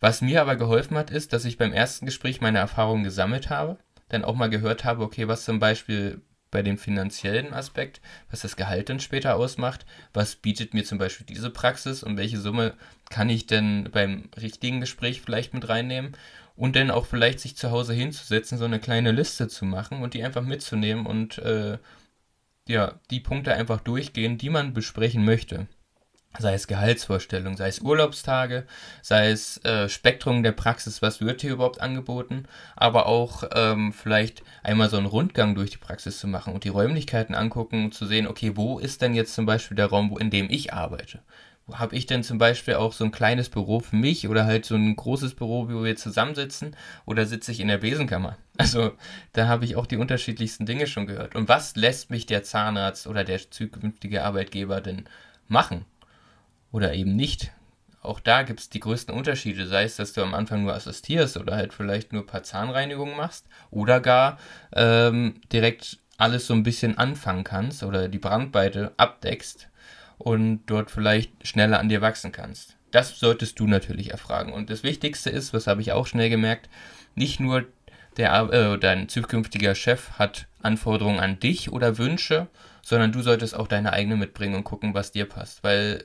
Was 0.01 0.21
mir 0.21 0.41
aber 0.41 0.57
geholfen 0.57 0.97
hat, 0.97 1.11
ist, 1.11 1.33
dass 1.33 1.45
ich 1.45 1.59
beim 1.59 1.73
ersten 1.73 2.07
Gespräch 2.07 2.41
meine 2.41 2.59
Erfahrungen 2.59 3.05
gesammelt 3.05 3.51
habe, 3.51 3.79
dann 4.09 4.25
auch 4.25 4.35
mal 4.35 4.51
gehört 4.51 4.85
habe, 4.85 5.03
okay, 5.05 5.29
was 5.29 5.45
zum 5.45 5.59
Beispiel 5.59 6.21
bei 6.51 6.63
dem 6.63 6.77
finanziellen 6.77 7.55
Aspekt, 7.55 8.01
was 8.31 8.43
das 8.43 8.57
Gehalt 8.57 8.91
dann 8.91 9.01
später 9.01 9.37
ausmacht, 9.37 9.87
was 10.13 10.37
bietet 10.37 10.75
mir 10.75 10.85
zum 10.85 10.99
Beispiel 10.99 11.27
diese 11.27 11.51
Praxis 11.51 12.03
und 12.03 12.17
welche 12.17 12.39
Summe 12.39 12.75
kann 13.11 13.31
ich 13.31 13.47
denn 13.47 13.89
beim 13.91 14.29
richtigen 14.41 14.81
Gespräch 14.81 15.23
vielleicht 15.23 15.55
mit 15.55 15.69
reinnehmen 15.69 16.13
und 16.55 16.77
dann 16.77 16.91
auch 16.91 17.07
vielleicht 17.07 17.41
sich 17.41 17.57
zu 17.57 17.71
Hause 17.71 17.95
hinzusetzen, 17.95 18.59
so 18.59 18.67
eine 18.67 18.81
kleine 18.81 19.13
Liste 19.13 19.49
zu 19.49 19.65
machen 19.65 20.03
und 20.03 20.15
die 20.15 20.23
einfach 20.23 20.43
mitzunehmen 20.43 21.07
und 21.07 21.39
äh, 21.39 21.79
ja, 22.69 23.01
die 23.11 23.21
Punkte 23.21 23.55
einfach 23.55 23.81
durchgehen, 23.81 24.37
die 24.37 24.51
man 24.51 24.75
besprechen 24.75 25.25
möchte 25.25 25.67
sei 26.39 26.55
es 26.55 26.67
Gehaltsvorstellung, 26.67 27.57
sei 27.57 27.69
es 27.69 27.81
Urlaubstage, 27.81 28.65
sei 29.03 29.31
es 29.31 29.59
äh, 29.65 29.89
Spektrum 29.89 30.43
der 30.43 30.53
Praxis, 30.53 31.03
was 31.03 31.21
wird 31.21 31.43
hier 31.43 31.53
überhaupt 31.53 31.81
angeboten, 31.81 32.45
aber 32.77 33.07
auch 33.07 33.45
ähm, 33.55 33.93
vielleicht 33.93 34.43
einmal 34.63 34.89
so 34.89 34.97
einen 34.97 35.07
Rundgang 35.07 35.55
durch 35.55 35.71
die 35.71 35.79
Praxis 35.79 36.19
zu 36.19 36.27
machen 36.27 36.55
und 36.55 36.65
die 36.65 36.71
Räumlichkeiten 36.71 37.35
angucken, 37.35 37.93
zu 37.93 38.07
sehen, 38.07 38.27
okay, 38.27 38.53
wo 38.57 38.79
ist 38.79 39.03
denn 39.03 39.15
jetzt 39.15 39.35
zum 39.35 39.47
Beispiel 39.47 39.77
der 39.77 39.87
Raum, 39.87 40.11
wo, 40.11 40.19
in 40.19 40.31
dem 40.31 40.49
ich 40.51 40.73
arbeite? 40.73 41.21
Habe 41.71 41.95
ich 41.95 42.07
denn 42.07 42.25
zum 42.25 42.39
Beispiel 42.39 42.75
auch 42.75 42.93
so 42.93 43.05
ein 43.05 43.13
kleines 43.13 43.49
Büro 43.49 43.81
für 43.81 43.95
mich 43.95 44.29
oder 44.29 44.45
halt 44.47 44.65
so 44.65 44.75
ein 44.75 44.97
großes 44.97 45.35
Büro, 45.35 45.69
wo 45.69 45.85
wir 45.85 45.97
zusammensitzen 45.97 46.77
oder 47.07 47.25
sitze 47.25 47.53
ich 47.53 47.61
in 47.61 47.69
der 47.69 47.79
Besenkammer? 47.79 48.37
Also 48.59 48.93
da 49.33 49.49
habe 49.49 49.65
ich 49.65 49.77
auch 49.77 49.87
die 49.87 49.97
unterschiedlichsten 49.97 50.67
Dinge 50.67 50.87
schon 50.87 51.07
gehört. 51.07 51.35
Und 51.35 51.49
was 51.49 51.75
lässt 51.75 52.11
mich 52.11 52.27
der 52.27 52.43
Zahnarzt 52.43 53.07
oder 53.07 53.25
der 53.25 53.51
zukünftige 53.51 54.25
Arbeitgeber 54.25 54.83
denn 54.83 55.05
machen? 55.49 55.87
Oder 56.73 56.95
eben 56.95 57.15
nicht. 57.15 57.53
Auch 58.03 58.19
da 58.19 58.43
gibt 58.43 58.59
es 58.59 58.69
die 58.69 58.81
größten 58.81 59.15
Unterschiede, 59.15 59.67
sei 59.69 59.85
es, 59.85 59.95
dass 59.95 60.13
du 60.13 60.23
am 60.23 60.35
Anfang 60.35 60.65
nur 60.65 60.75
assistierst 60.75 61.37
oder 61.37 61.55
halt 61.55 61.73
vielleicht 61.73 62.13
nur 62.13 62.23
ein 62.23 62.27
paar 62.27 62.43
Zahnreinigungen 62.43 63.17
machst 63.17 63.47
oder 63.71 64.01
gar 64.01 64.39
ähm, 64.75 65.41
direkt 65.53 65.99
alles 66.19 66.47
so 66.47 66.55
ein 66.55 66.65
bisschen 66.65 66.99
anfangen 66.99 67.45
kannst 67.45 67.85
oder 67.85 68.09
die 68.09 68.19
Brandweite 68.19 68.93
abdeckst 68.97 69.69
und 70.19 70.63
dort 70.67 70.91
vielleicht 70.91 71.47
schneller 71.47 71.79
an 71.79 71.89
dir 71.89 72.01
wachsen 72.01 72.33
kannst. 72.33 72.77
Das 72.91 73.19
solltest 73.19 73.59
du 73.59 73.67
natürlich 73.67 74.11
erfragen. 74.11 74.53
Und 74.53 74.69
das 74.69 74.83
Wichtigste 74.83 75.31
ist, 75.31 75.55
was 75.55 75.67
habe 75.67 75.81
ich 75.81 75.93
auch 75.93 76.07
schnell 76.07 76.29
gemerkt, 76.29 76.69
nicht 77.15 77.41
nur 77.41 77.65
der, 78.17 78.53
äh, 78.53 78.79
dein 78.79 79.09
zukünftiger 79.09 79.75
Chef 79.75 80.13
hat 80.19 80.47
Anforderungen 80.61 81.21
an 81.21 81.41
dich 81.41 81.73
oder 81.73 81.99
Wünsche, 81.99 82.49
sondern 82.83 83.13
du 83.13 83.23
solltest 83.23 83.55
auch 83.55 83.69
deine 83.69 83.93
eigene 83.93 84.17
mitbringen 84.17 84.55
und 84.55 84.65
gucken, 84.65 84.93
was 84.93 85.13
dir 85.13 85.25
passt. 85.25 85.65
Weil 85.65 86.05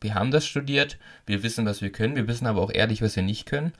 wir 0.00 0.14
haben 0.14 0.30
das 0.30 0.46
studiert, 0.46 0.98
wir 1.26 1.42
wissen, 1.42 1.66
was 1.66 1.82
wir 1.82 1.90
können, 1.90 2.16
wir 2.16 2.28
wissen 2.28 2.46
aber 2.46 2.60
auch 2.60 2.72
ehrlich, 2.72 3.02
was 3.02 3.16
wir 3.16 3.22
nicht 3.22 3.46
können. 3.46 3.72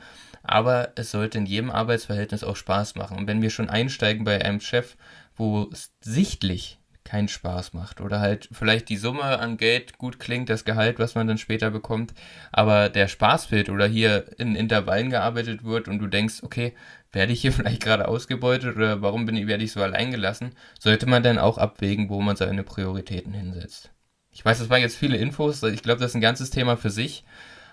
Aber 0.43 0.93
es 0.95 1.11
sollte 1.11 1.39
in 1.39 1.47
jedem 1.47 1.71
Arbeitsverhältnis 1.71 2.45
auch 2.45 2.57
Spaß 2.57 2.95
machen. 2.95 3.19
Und 3.19 3.27
wenn 3.27 3.43
wir 3.43 3.51
schon 3.51 3.69
einsteigen 3.69 4.25
bei 4.25 4.45
einem 4.45 4.61
Chef, 4.61 4.97
wo 5.37 5.69
es 5.73 5.93
sichtlich 6.01 6.79
keinen 7.07 7.29
Spaß 7.29 7.73
macht 7.73 8.01
oder 8.01 8.21
halt 8.21 8.49
vielleicht 8.53 8.89
die 8.89 8.97
Summe 8.97 9.23
an 9.23 9.57
Geld 9.57 9.97
gut 9.97 10.19
klingt, 10.19 10.51
das 10.51 10.65
Gehalt, 10.65 10.99
was 10.99 11.15
man 11.15 11.27
dann 11.27 11.39
später 11.39 11.71
bekommt, 11.71 12.13
aber 12.53 12.89
der 12.89 13.09
Spaß 13.09 13.47
fehlt 13.47 13.71
oder 13.71 13.87
hier 13.87 14.39
in 14.39 14.57
Intervallen 14.57 15.11
gearbeitet 15.11 15.65
wird 15.65 15.89
und 15.89 16.01
du 16.01 16.09
denkst, 16.09 16.43
okay, 16.43 16.75
werde 17.13 17.33
ich 17.33 17.41
hier 17.41 17.53
vielleicht 17.53 17.83
gerade 17.83 18.09
ausgebeutet 18.09 18.77
oder 18.77 19.01
warum 19.01 19.25
bin 19.25 19.37
ich, 19.37 19.47
werde 19.47 19.65
ich 19.65 19.73
so 19.73 19.83
allein 19.83 20.11
gelassen, 20.11 20.51
sollte 20.79 21.07
man 21.07 21.23
dann 21.23 21.39
auch 21.39 21.59
abwägen, 21.59 22.11
wo 22.11 22.21
man 22.21 22.37
seine 22.37 22.65
Prioritäten 22.65 23.33
hinsetzt. 23.33 23.91
Ich 24.37 24.45
weiß, 24.45 24.59
das 24.59 24.69
waren 24.69 24.83
jetzt 24.83 24.99
viele 24.99 25.17
Infos. 25.17 25.63
Ich 25.63 25.83
glaube, 25.83 25.99
das 25.99 26.11
ist 26.11 26.15
ein 26.15 26.21
ganzes 26.21 26.51
Thema 26.51 26.77
für 26.77 26.91
sich. 26.91 27.25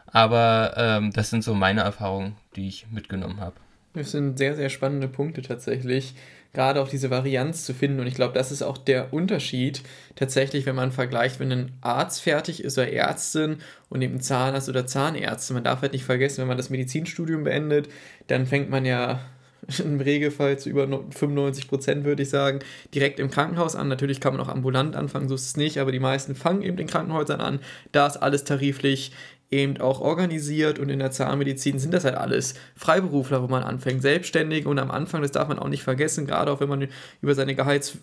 Aber 0.07 0.73
ähm, 0.77 1.11
das 1.11 1.29
sind 1.29 1.43
so 1.43 1.53
meine 1.53 1.81
Erfahrungen, 1.81 2.37
die 2.55 2.69
ich 2.69 2.87
mitgenommen 2.89 3.41
habe. 3.41 3.55
Das 3.93 4.11
sind 4.11 4.37
sehr, 4.37 4.55
sehr 4.55 4.69
spannende 4.69 5.09
Punkte 5.09 5.41
tatsächlich. 5.41 6.15
Gerade 6.53 6.81
auch 6.81 6.87
diese 6.87 7.09
Varianz 7.09 7.65
zu 7.65 7.73
finden. 7.73 7.99
Und 7.99 8.07
ich 8.07 8.15
glaube, 8.15 8.33
das 8.33 8.49
ist 8.49 8.61
auch 8.61 8.77
der 8.77 9.11
Unterschied 9.11 9.81
tatsächlich, 10.15 10.65
wenn 10.65 10.75
man 10.75 10.93
vergleicht, 10.93 11.41
wenn 11.41 11.51
ein 11.51 11.73
Arzt 11.81 12.21
fertig 12.21 12.63
ist 12.63 12.77
oder 12.77 12.93
Ärztin 12.93 13.57
und 13.89 14.01
eben 14.01 14.21
Zahnarzt 14.21 14.69
oder 14.69 14.87
Zahnärztin. 14.87 15.55
Man 15.55 15.65
darf 15.65 15.81
halt 15.81 15.91
nicht 15.91 16.05
vergessen, 16.05 16.39
wenn 16.39 16.47
man 16.47 16.57
das 16.57 16.69
Medizinstudium 16.69 17.43
beendet, 17.43 17.89
dann 18.27 18.45
fängt 18.45 18.69
man 18.69 18.85
ja 18.85 19.19
im 19.83 19.99
Regelfall 19.99 20.57
zu 20.59 20.69
über 20.69 20.87
95 20.87 21.67
Prozent, 21.67 22.05
würde 22.05 22.23
ich 22.23 22.29
sagen, 22.29 22.59
direkt 22.93 23.19
im 23.19 23.29
Krankenhaus 23.29 23.75
an. 23.75 23.87
Natürlich 23.87 24.19
kann 24.19 24.33
man 24.33 24.41
auch 24.45 24.49
ambulant 24.49 24.95
anfangen, 24.95 25.29
so 25.29 25.35
ist 25.35 25.47
es 25.47 25.57
nicht, 25.57 25.79
aber 25.79 25.91
die 25.91 25.99
meisten 25.99 26.35
fangen 26.35 26.61
eben 26.61 26.77
in 26.77 26.87
Krankenhäusern 26.87 27.41
an. 27.41 27.59
Da 27.91 28.07
ist 28.07 28.17
alles 28.17 28.43
tariflich 28.43 29.11
eben 29.51 29.79
auch 29.79 30.01
organisiert 30.01 30.79
und 30.79 30.89
in 30.89 30.99
der 30.99 31.11
Zahnmedizin 31.11 31.77
sind 31.77 31.93
das 31.93 32.05
halt 32.05 32.15
alles 32.15 32.55
Freiberufler, 32.75 33.43
wo 33.43 33.47
man 33.47 33.63
anfängt, 33.63 34.01
selbstständig 34.01 34.65
und 34.65 34.79
am 34.79 34.89
Anfang, 34.89 35.21
das 35.21 35.31
darf 35.31 35.47
man 35.47 35.59
auch 35.59 35.69
nicht 35.69 35.83
vergessen, 35.83 36.25
gerade 36.25 36.51
auch 36.51 36.59
wenn 36.59 36.69
man 36.69 36.87
über 37.21 37.35
seine 37.35 37.53
Gehalts 37.53 37.97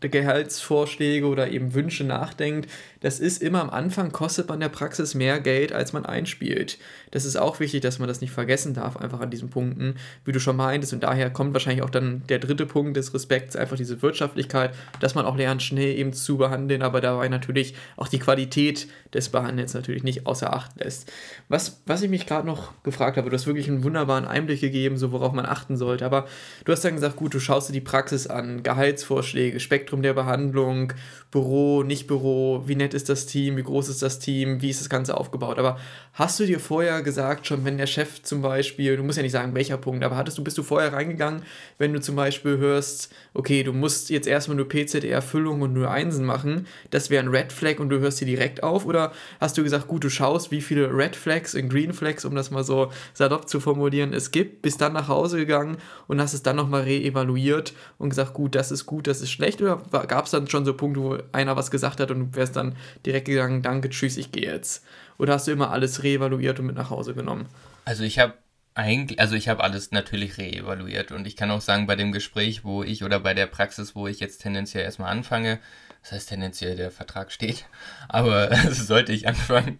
Gehaltsvorschläge 0.00 1.26
oder 1.26 1.50
eben 1.50 1.74
Wünsche 1.74 2.04
nachdenkt, 2.04 2.68
das 3.00 3.18
ist 3.18 3.42
immer 3.42 3.60
am 3.60 3.70
Anfang, 3.70 4.12
kostet 4.12 4.48
man 4.48 4.60
der 4.60 4.68
Praxis 4.68 5.14
mehr 5.14 5.40
Geld, 5.40 5.72
als 5.72 5.92
man 5.92 6.06
einspielt. 6.06 6.78
Das 7.10 7.24
ist 7.24 7.36
auch 7.36 7.58
wichtig, 7.58 7.80
dass 7.80 7.98
man 7.98 8.08
das 8.08 8.20
nicht 8.20 8.30
vergessen 8.30 8.74
darf, 8.74 8.96
einfach 8.96 9.20
an 9.20 9.30
diesen 9.30 9.50
Punkten, 9.50 9.96
wie 10.24 10.32
du 10.32 10.38
schon 10.38 10.56
meintest. 10.56 10.92
Und 10.92 11.02
daher 11.02 11.30
kommt 11.30 11.52
wahrscheinlich 11.52 11.82
auch 11.82 11.90
dann 11.90 12.22
der 12.28 12.38
dritte 12.38 12.64
Punkt 12.64 12.96
des 12.96 13.12
Respekts, 13.12 13.56
einfach 13.56 13.76
diese 13.76 14.02
Wirtschaftlichkeit, 14.02 14.74
dass 15.00 15.14
man 15.14 15.24
auch 15.24 15.36
lernt, 15.36 15.62
schnell 15.62 15.96
eben 15.98 16.12
zu 16.12 16.36
behandeln, 16.36 16.82
aber 16.82 17.00
dabei 17.00 17.28
natürlich 17.28 17.74
auch 17.96 18.08
die 18.08 18.18
Qualität 18.18 18.88
des 19.12 19.28
Behandelns 19.28 19.74
natürlich 19.74 20.04
nicht 20.04 20.26
außer 20.26 20.52
Acht 20.52 20.78
lässt. 20.78 21.10
Was, 21.48 21.82
was 21.86 22.02
ich 22.02 22.10
mich 22.10 22.26
gerade 22.26 22.46
noch 22.46 22.72
gefragt 22.82 23.16
habe, 23.16 23.30
du 23.30 23.34
hast 23.34 23.46
wirklich 23.46 23.68
einen 23.68 23.84
wunderbaren 23.84 24.24
Einblick 24.24 24.60
gegeben, 24.60 24.96
so 24.96 25.12
worauf 25.12 25.32
man 25.32 25.46
achten 25.46 25.76
sollte, 25.76 26.06
aber 26.06 26.26
du 26.64 26.72
hast 26.72 26.84
dann 26.84 26.94
gesagt, 26.94 27.16
gut, 27.16 27.34
du 27.34 27.40
schaust 27.40 27.68
dir 27.68 27.72
die 27.72 27.80
Praxis 27.80 28.26
an, 28.26 28.62
Gehaltsvorschläge, 28.62 29.60
Spektrum 29.62 30.02
der 30.02 30.12
Behandlung, 30.12 30.92
Büro, 31.30 31.82
nicht 31.82 32.06
Büro, 32.06 32.62
wie 32.66 32.76
nett 32.76 32.92
ist 32.92 33.08
das 33.08 33.26
Team, 33.26 33.56
wie 33.56 33.62
groß 33.62 33.88
ist 33.88 34.02
das 34.02 34.18
Team, 34.18 34.60
wie 34.60 34.68
ist 34.68 34.80
das 34.80 34.90
Ganze 34.90 35.16
aufgebaut. 35.16 35.58
Aber 35.58 35.78
hast 36.12 36.38
du 36.38 36.46
dir 36.46 36.60
vorher 36.60 37.02
gesagt, 37.02 37.46
schon 37.46 37.64
wenn 37.64 37.78
der 37.78 37.86
Chef 37.86 38.22
zum 38.22 38.42
Beispiel, 38.42 38.96
du 38.96 39.02
musst 39.02 39.16
ja 39.16 39.22
nicht 39.22 39.32
sagen, 39.32 39.54
welcher 39.54 39.78
Punkt, 39.78 40.04
aber 40.04 40.16
hattest 40.16 40.36
du, 40.36 40.44
bist 40.44 40.58
du 40.58 40.62
vorher 40.62 40.92
reingegangen, 40.92 41.42
wenn 41.78 41.92
du 41.92 42.00
zum 42.00 42.16
Beispiel 42.16 42.58
hörst, 42.58 43.12
okay, 43.32 43.62
du 43.62 43.72
musst 43.72 44.10
jetzt 44.10 44.26
erstmal 44.26 44.56
nur 44.56 44.68
PZR-Füllung 44.68 45.62
und 45.62 45.72
nur 45.72 45.90
Einsen 45.90 46.24
machen, 46.24 46.66
das 46.90 47.08
wäre 47.08 47.24
ein 47.24 47.30
Red 47.30 47.52
Flag 47.52 47.78
und 47.78 47.88
du 47.88 48.00
hörst 48.00 48.20
dir 48.20 48.26
direkt 48.26 48.62
auf? 48.62 48.84
Oder 48.84 49.12
hast 49.40 49.56
du 49.56 49.62
gesagt, 49.62 49.88
gut, 49.88 50.04
du 50.04 50.10
schaust, 50.10 50.50
wie 50.50 50.60
viele 50.60 50.94
Red 50.94 51.16
Flags 51.16 51.54
und 51.54 51.68
Green 51.68 51.92
Flags, 51.92 52.24
um 52.24 52.34
das 52.34 52.50
mal 52.50 52.64
so 52.64 52.92
salopp 53.14 53.48
zu 53.48 53.60
formulieren, 53.60 54.12
es 54.12 54.30
gibt, 54.30 54.62
bist 54.62 54.80
dann 54.80 54.92
nach 54.92 55.08
Hause 55.08 55.38
gegangen 55.38 55.78
und 56.08 56.20
hast 56.20 56.34
es 56.34 56.42
dann 56.42 56.56
nochmal 56.56 56.82
reevaluiert 56.82 57.72
und 57.98 58.10
gesagt, 58.10 58.34
gut, 58.34 58.54
das 58.54 58.70
ist 58.70 58.86
gut, 58.86 59.06
das 59.06 59.20
ist 59.20 59.30
schlecht? 59.30 59.51
Oder 59.60 59.76
gab 60.06 60.24
es 60.24 60.30
dann 60.30 60.48
schon 60.48 60.64
so 60.64 60.74
Punkte, 60.74 61.00
wo 61.00 61.18
einer 61.32 61.56
was 61.56 61.70
gesagt 61.70 62.00
hat 62.00 62.10
und 62.10 62.32
du 62.32 62.36
wärst 62.36 62.56
dann 62.56 62.76
direkt 63.04 63.26
gegangen, 63.26 63.62
danke, 63.62 63.90
tschüss, 63.90 64.16
ich 64.16 64.32
gehe 64.32 64.50
jetzt? 64.50 64.84
Oder 65.18 65.34
hast 65.34 65.46
du 65.46 65.52
immer 65.52 65.70
alles 65.70 66.02
reevaluiert 66.02 66.58
und 66.60 66.66
mit 66.66 66.76
nach 66.76 66.90
Hause 66.90 67.14
genommen? 67.14 67.46
Also 67.84 68.04
ich 68.04 68.18
habe 68.18 68.34
eigentlich, 68.74 69.20
also 69.20 69.36
ich 69.36 69.48
habe 69.48 69.62
alles 69.62 69.90
natürlich 69.90 70.38
reevaluiert 70.38 71.12
und 71.12 71.26
ich 71.26 71.36
kann 71.36 71.50
auch 71.50 71.60
sagen, 71.60 71.86
bei 71.86 71.96
dem 71.96 72.12
Gespräch, 72.12 72.64
wo 72.64 72.82
ich 72.82 73.04
oder 73.04 73.20
bei 73.20 73.34
der 73.34 73.46
Praxis, 73.46 73.94
wo 73.94 74.06
ich 74.06 74.20
jetzt 74.20 74.38
tendenziell 74.38 74.84
erstmal 74.84 75.10
anfange, 75.10 75.58
das 76.02 76.12
heißt 76.12 76.28
tendenziell 76.30 76.76
der 76.76 76.90
Vertrag 76.90 77.32
steht, 77.32 77.66
aber 78.08 78.54
sollte 78.70 79.12
ich 79.12 79.28
anfangen. 79.28 79.78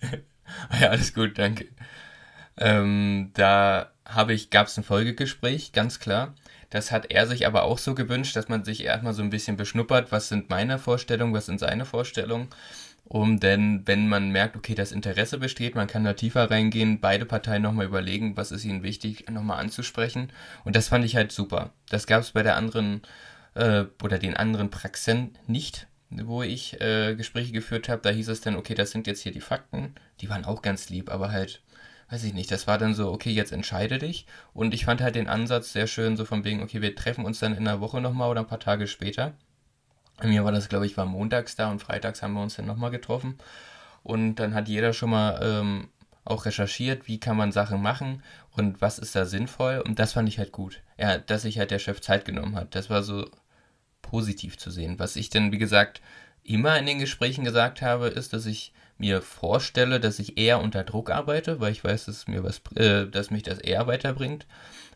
ja, 0.80 0.88
alles 0.90 1.14
gut, 1.14 1.38
danke. 1.38 1.68
Ähm, 2.56 3.30
da 3.34 3.92
habe 4.04 4.34
ich, 4.34 4.50
gab 4.50 4.66
es 4.66 4.76
ein 4.76 4.84
Folgegespräch, 4.84 5.72
ganz 5.72 5.98
klar. 5.98 6.34
Das 6.74 6.90
hat 6.90 7.12
er 7.12 7.28
sich 7.28 7.46
aber 7.46 7.62
auch 7.62 7.78
so 7.78 7.94
gewünscht, 7.94 8.34
dass 8.34 8.48
man 8.48 8.64
sich 8.64 8.82
erstmal 8.82 9.12
so 9.12 9.22
ein 9.22 9.30
bisschen 9.30 9.56
beschnuppert, 9.56 10.10
was 10.10 10.28
sind 10.28 10.50
meine 10.50 10.80
Vorstellungen, 10.80 11.32
was 11.32 11.46
sind 11.46 11.60
seine 11.60 11.84
Vorstellungen. 11.84 12.48
Um 13.04 13.38
denn, 13.38 13.82
wenn 13.86 14.08
man 14.08 14.30
merkt, 14.30 14.56
okay, 14.56 14.74
das 14.74 14.90
Interesse 14.90 15.38
besteht, 15.38 15.76
man 15.76 15.86
kann 15.86 16.02
da 16.02 16.14
tiefer 16.14 16.50
reingehen, 16.50 16.98
beide 16.98 17.26
Parteien 17.26 17.62
nochmal 17.62 17.86
überlegen, 17.86 18.36
was 18.36 18.50
ist 18.50 18.64
ihnen 18.64 18.82
wichtig, 18.82 19.30
nochmal 19.30 19.60
anzusprechen. 19.60 20.32
Und 20.64 20.74
das 20.74 20.88
fand 20.88 21.04
ich 21.04 21.14
halt 21.14 21.30
super. 21.30 21.70
Das 21.90 22.08
gab 22.08 22.22
es 22.22 22.32
bei 22.32 22.42
der 22.42 22.56
anderen 22.56 23.02
äh, 23.54 23.84
oder 24.02 24.18
den 24.18 24.36
anderen 24.36 24.70
Praxen 24.70 25.38
nicht, 25.46 25.86
wo 26.10 26.42
ich 26.42 26.80
äh, 26.80 27.14
Gespräche 27.14 27.52
geführt 27.52 27.88
habe. 27.88 28.02
Da 28.02 28.10
hieß 28.10 28.28
es 28.30 28.40
dann, 28.40 28.56
okay, 28.56 28.74
das 28.74 28.90
sind 28.90 29.06
jetzt 29.06 29.20
hier 29.20 29.30
die 29.30 29.40
Fakten. 29.40 29.94
Die 30.20 30.28
waren 30.28 30.44
auch 30.44 30.60
ganz 30.60 30.88
lieb, 30.88 31.08
aber 31.08 31.30
halt 31.30 31.62
weiß 32.10 32.24
ich 32.24 32.34
nicht, 32.34 32.50
das 32.50 32.66
war 32.66 32.78
dann 32.78 32.94
so, 32.94 33.10
okay, 33.10 33.30
jetzt 33.30 33.52
entscheide 33.52 33.98
dich. 33.98 34.26
Und 34.52 34.74
ich 34.74 34.84
fand 34.84 35.00
halt 35.00 35.14
den 35.14 35.28
Ansatz 35.28 35.72
sehr 35.72 35.86
schön, 35.86 36.16
so 36.16 36.24
von 36.24 36.44
wegen, 36.44 36.62
okay, 36.62 36.80
wir 36.82 36.94
treffen 36.94 37.24
uns 37.24 37.38
dann 37.38 37.56
in 37.56 37.66
einer 37.66 37.80
Woche 37.80 38.00
nochmal 38.00 38.30
oder 38.30 38.40
ein 38.40 38.46
paar 38.46 38.60
Tage 38.60 38.86
später. 38.86 39.34
Bei 40.18 40.28
mir 40.28 40.44
war 40.44 40.52
das, 40.52 40.68
glaube 40.68 40.86
ich, 40.86 40.96
war 40.96 41.06
montags 41.06 41.56
da 41.56 41.70
und 41.70 41.80
freitags 41.80 42.22
haben 42.22 42.34
wir 42.34 42.42
uns 42.42 42.56
dann 42.56 42.66
nochmal 42.66 42.90
getroffen. 42.90 43.38
Und 44.02 44.36
dann 44.36 44.54
hat 44.54 44.68
jeder 44.68 44.92
schon 44.92 45.10
mal 45.10 45.40
ähm, 45.42 45.88
auch 46.24 46.46
recherchiert, 46.46 47.08
wie 47.08 47.18
kann 47.18 47.36
man 47.36 47.52
Sachen 47.52 47.82
machen 47.82 48.22
und 48.52 48.80
was 48.80 48.98
ist 48.98 49.14
da 49.16 49.24
sinnvoll. 49.24 49.82
Und 49.84 49.98
das 49.98 50.12
fand 50.12 50.28
ich 50.28 50.38
halt 50.38 50.52
gut. 50.52 50.82
Ja, 50.98 51.18
dass 51.18 51.42
sich 51.42 51.58
halt 51.58 51.70
der 51.70 51.78
Chef 51.78 52.00
Zeit 52.00 52.24
genommen 52.24 52.54
hat. 52.54 52.74
Das 52.74 52.90
war 52.90 53.02
so 53.02 53.28
positiv 54.02 54.58
zu 54.58 54.70
sehen. 54.70 54.98
Was 54.98 55.16
ich 55.16 55.30
dann, 55.30 55.52
wie 55.52 55.58
gesagt, 55.58 56.00
immer 56.44 56.78
in 56.78 56.86
den 56.86 56.98
Gesprächen 56.98 57.44
gesagt 57.44 57.82
habe, 57.82 58.08
ist, 58.08 58.32
dass 58.32 58.46
ich 58.46 58.72
mir 58.98 59.22
vorstelle, 59.22 60.00
dass 60.00 60.18
ich 60.18 60.38
eher 60.38 60.60
unter 60.60 60.84
Druck 60.84 61.10
arbeite, 61.10 61.60
weil 61.60 61.72
ich 61.72 61.82
weiß, 61.82 62.06
dass 62.06 62.28
mir 62.28 62.44
was, 62.44 62.60
äh, 62.76 63.06
dass 63.06 63.30
mich 63.30 63.42
das 63.42 63.58
eher 63.58 63.86
weiterbringt, 63.86 64.46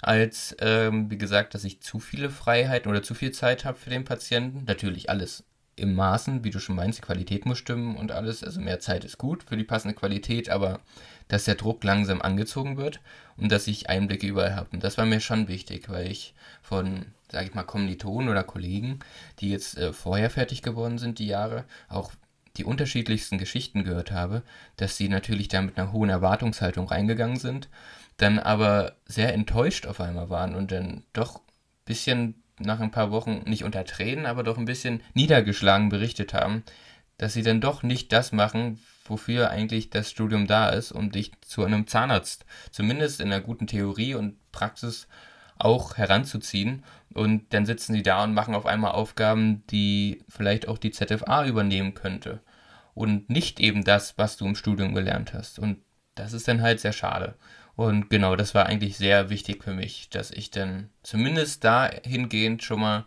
als 0.01 0.57
ähm, 0.61 1.11
wie 1.11 1.19
gesagt, 1.19 1.55
dass 1.55 1.65
ich 1.65 1.81
zu 1.81 1.99
viele 1.99 2.31
Freiheiten 2.31 2.91
oder 2.91 3.03
zu 3.03 3.15
viel 3.15 3.33
Zeit 3.33 3.65
habe 3.65 3.79
für 3.79 3.91
den 3.91 4.05
Patienten. 4.05 4.65
Natürlich 4.65 5.11
alles 5.11 5.45
im 5.79 5.95
Maßen, 5.95 6.45
wie 6.45 6.51
du 6.51 6.59
schon 6.59 6.77
meinst, 6.77 6.99
die 6.99 7.03
Qualität 7.03 7.47
muss 7.47 7.59
stimmen 7.59 7.97
und 7.97 8.13
alles. 8.13 8.43
Also 8.43 8.61
mehr 8.61 8.81
Zeit 8.81 9.05
ist 9.05 9.19
gut 9.19 9.45
für 9.45 9.57
die 9.57 9.65
passende 9.65 9.95
Qualität, 9.95 10.49
aber 10.51 10.81
dass 11.29 11.45
der 11.45 11.55
Druck 11.55 11.85
langsam 11.85 12.21
angezogen 12.21 12.77
wird 12.77 13.01
und 13.37 13.53
dass 13.53 13.67
ich 13.67 13.89
Einblicke 13.89 14.27
überall 14.27 14.57
habe. 14.57 14.71
Und 14.73 14.85
das 14.85 14.99
war 14.99 15.07
mir 15.07 15.21
schon 15.21 15.49
wichtig, 15.49 15.89
weil 15.89 16.11
ich 16.11 16.35
von, 16.63 17.07
sage 17.31 17.47
ich 17.47 17.55
mal, 17.55 17.63
Kommilitonen 17.63 18.29
oder 18.29 18.43
Kollegen, 18.43 18.99
die 19.41 19.51
jetzt 19.51 19.79
äh, 19.79 19.93
vorher 19.93 20.31
fertig 20.31 20.63
geworden 20.63 20.99
sind, 20.99 21.19
die 21.19 21.27
Jahre, 21.27 21.65
auch 21.89 22.13
die 22.59 22.65
unterschiedlichsten 22.65 23.39
Geschichten 23.39 23.85
gehört 23.85 24.11
habe, 24.11 24.43
dass 24.77 24.97
sie 24.97 25.09
natürlich 25.09 25.49
da 25.49 25.63
mit 25.63 25.79
einer 25.79 25.93
hohen 25.93 26.11
Erwartungshaltung 26.11 26.89
reingegangen 26.89 27.39
sind, 27.39 27.69
dann 28.17 28.39
aber 28.39 28.97
sehr 29.07 29.33
enttäuscht 29.33 29.87
auf 29.87 30.01
einmal 30.01 30.29
waren 30.29 30.55
und 30.55 30.73
dann 30.73 31.05
doch 31.13 31.37
ein 31.37 31.85
bisschen 31.85 32.43
nach 32.59 32.81
ein 32.81 32.91
paar 32.91 33.13
Wochen 33.13 33.43
nicht 33.47 33.63
unter 33.63 33.85
Tränen, 33.85 34.27
aber 34.27 34.43
doch 34.43 34.59
ein 34.59 34.65
bisschen 34.65 35.01
niedergeschlagen 35.15 35.89
berichtet 35.89 36.35
haben, 36.35 36.65
dass 37.17 37.33
sie 37.33 37.43
dann 37.43 37.61
doch 37.61 37.85
nicht 37.85 38.13
das 38.13 38.33
machen, 38.33 38.81
wofür 39.05 39.51
eigentlich 39.51 39.91
das 39.91 40.11
Studium 40.11 40.49
da 40.49 40.71
ist, 40.71 40.91
um 40.91 41.13
dich 41.13 41.33
zu 41.41 41.65
einem 41.65 41.87
Zahnarzt, 41.87 42.45
zumindest 42.73 43.21
in 43.21 43.29
einer 43.33 43.41
guten 43.41 43.69
Theorie 43.69 44.15
und 44.15 44.37
Praxis 44.51 45.07
auch 45.57 45.97
heranzuziehen. 45.97 46.85
Und 47.15 47.53
dann 47.55 47.67
sitzen 47.67 47.95
sie 47.95 48.03
da 48.03 48.25
und 48.25 48.35
machen 48.35 48.55
auf 48.55 48.67
einmal 48.67 48.93
Aufgaben, 48.93 49.65
die 49.69 50.23
vielleicht 50.29 50.69
auch 50.69 50.79
die 50.79 50.91
ZFA 50.91 51.47
übernehmen 51.47 51.95
könnte 51.95 52.41
und 52.99 53.31
nicht 53.31 53.61
eben 53.61 53.85
das, 53.85 54.19
was 54.19 54.37
du 54.37 54.47
im 54.47 54.57
Studium 54.57 54.95
gelernt 54.95 55.33
hast. 55.33 55.59
Und 55.59 55.79
das 56.15 56.33
ist 56.33 56.49
dann 56.49 56.63
halt 56.63 56.81
sehr 56.81 56.93
schade. 56.93 57.37
Und 57.77 58.11
genau, 58.11 58.35
das 58.35 58.55
war 58.55 58.67
eigentlich 58.67 58.97
sehr 58.97 59.31
wichtig 59.31 59.63
für 59.63 59.73
mich, 59.73 60.11
dass 60.11 60.33
ich 60.33 60.51
dann 60.51 60.91
zumindest 61.05 61.63
dahingehend 61.63 62.65
schon 62.65 62.81
mal 62.81 63.07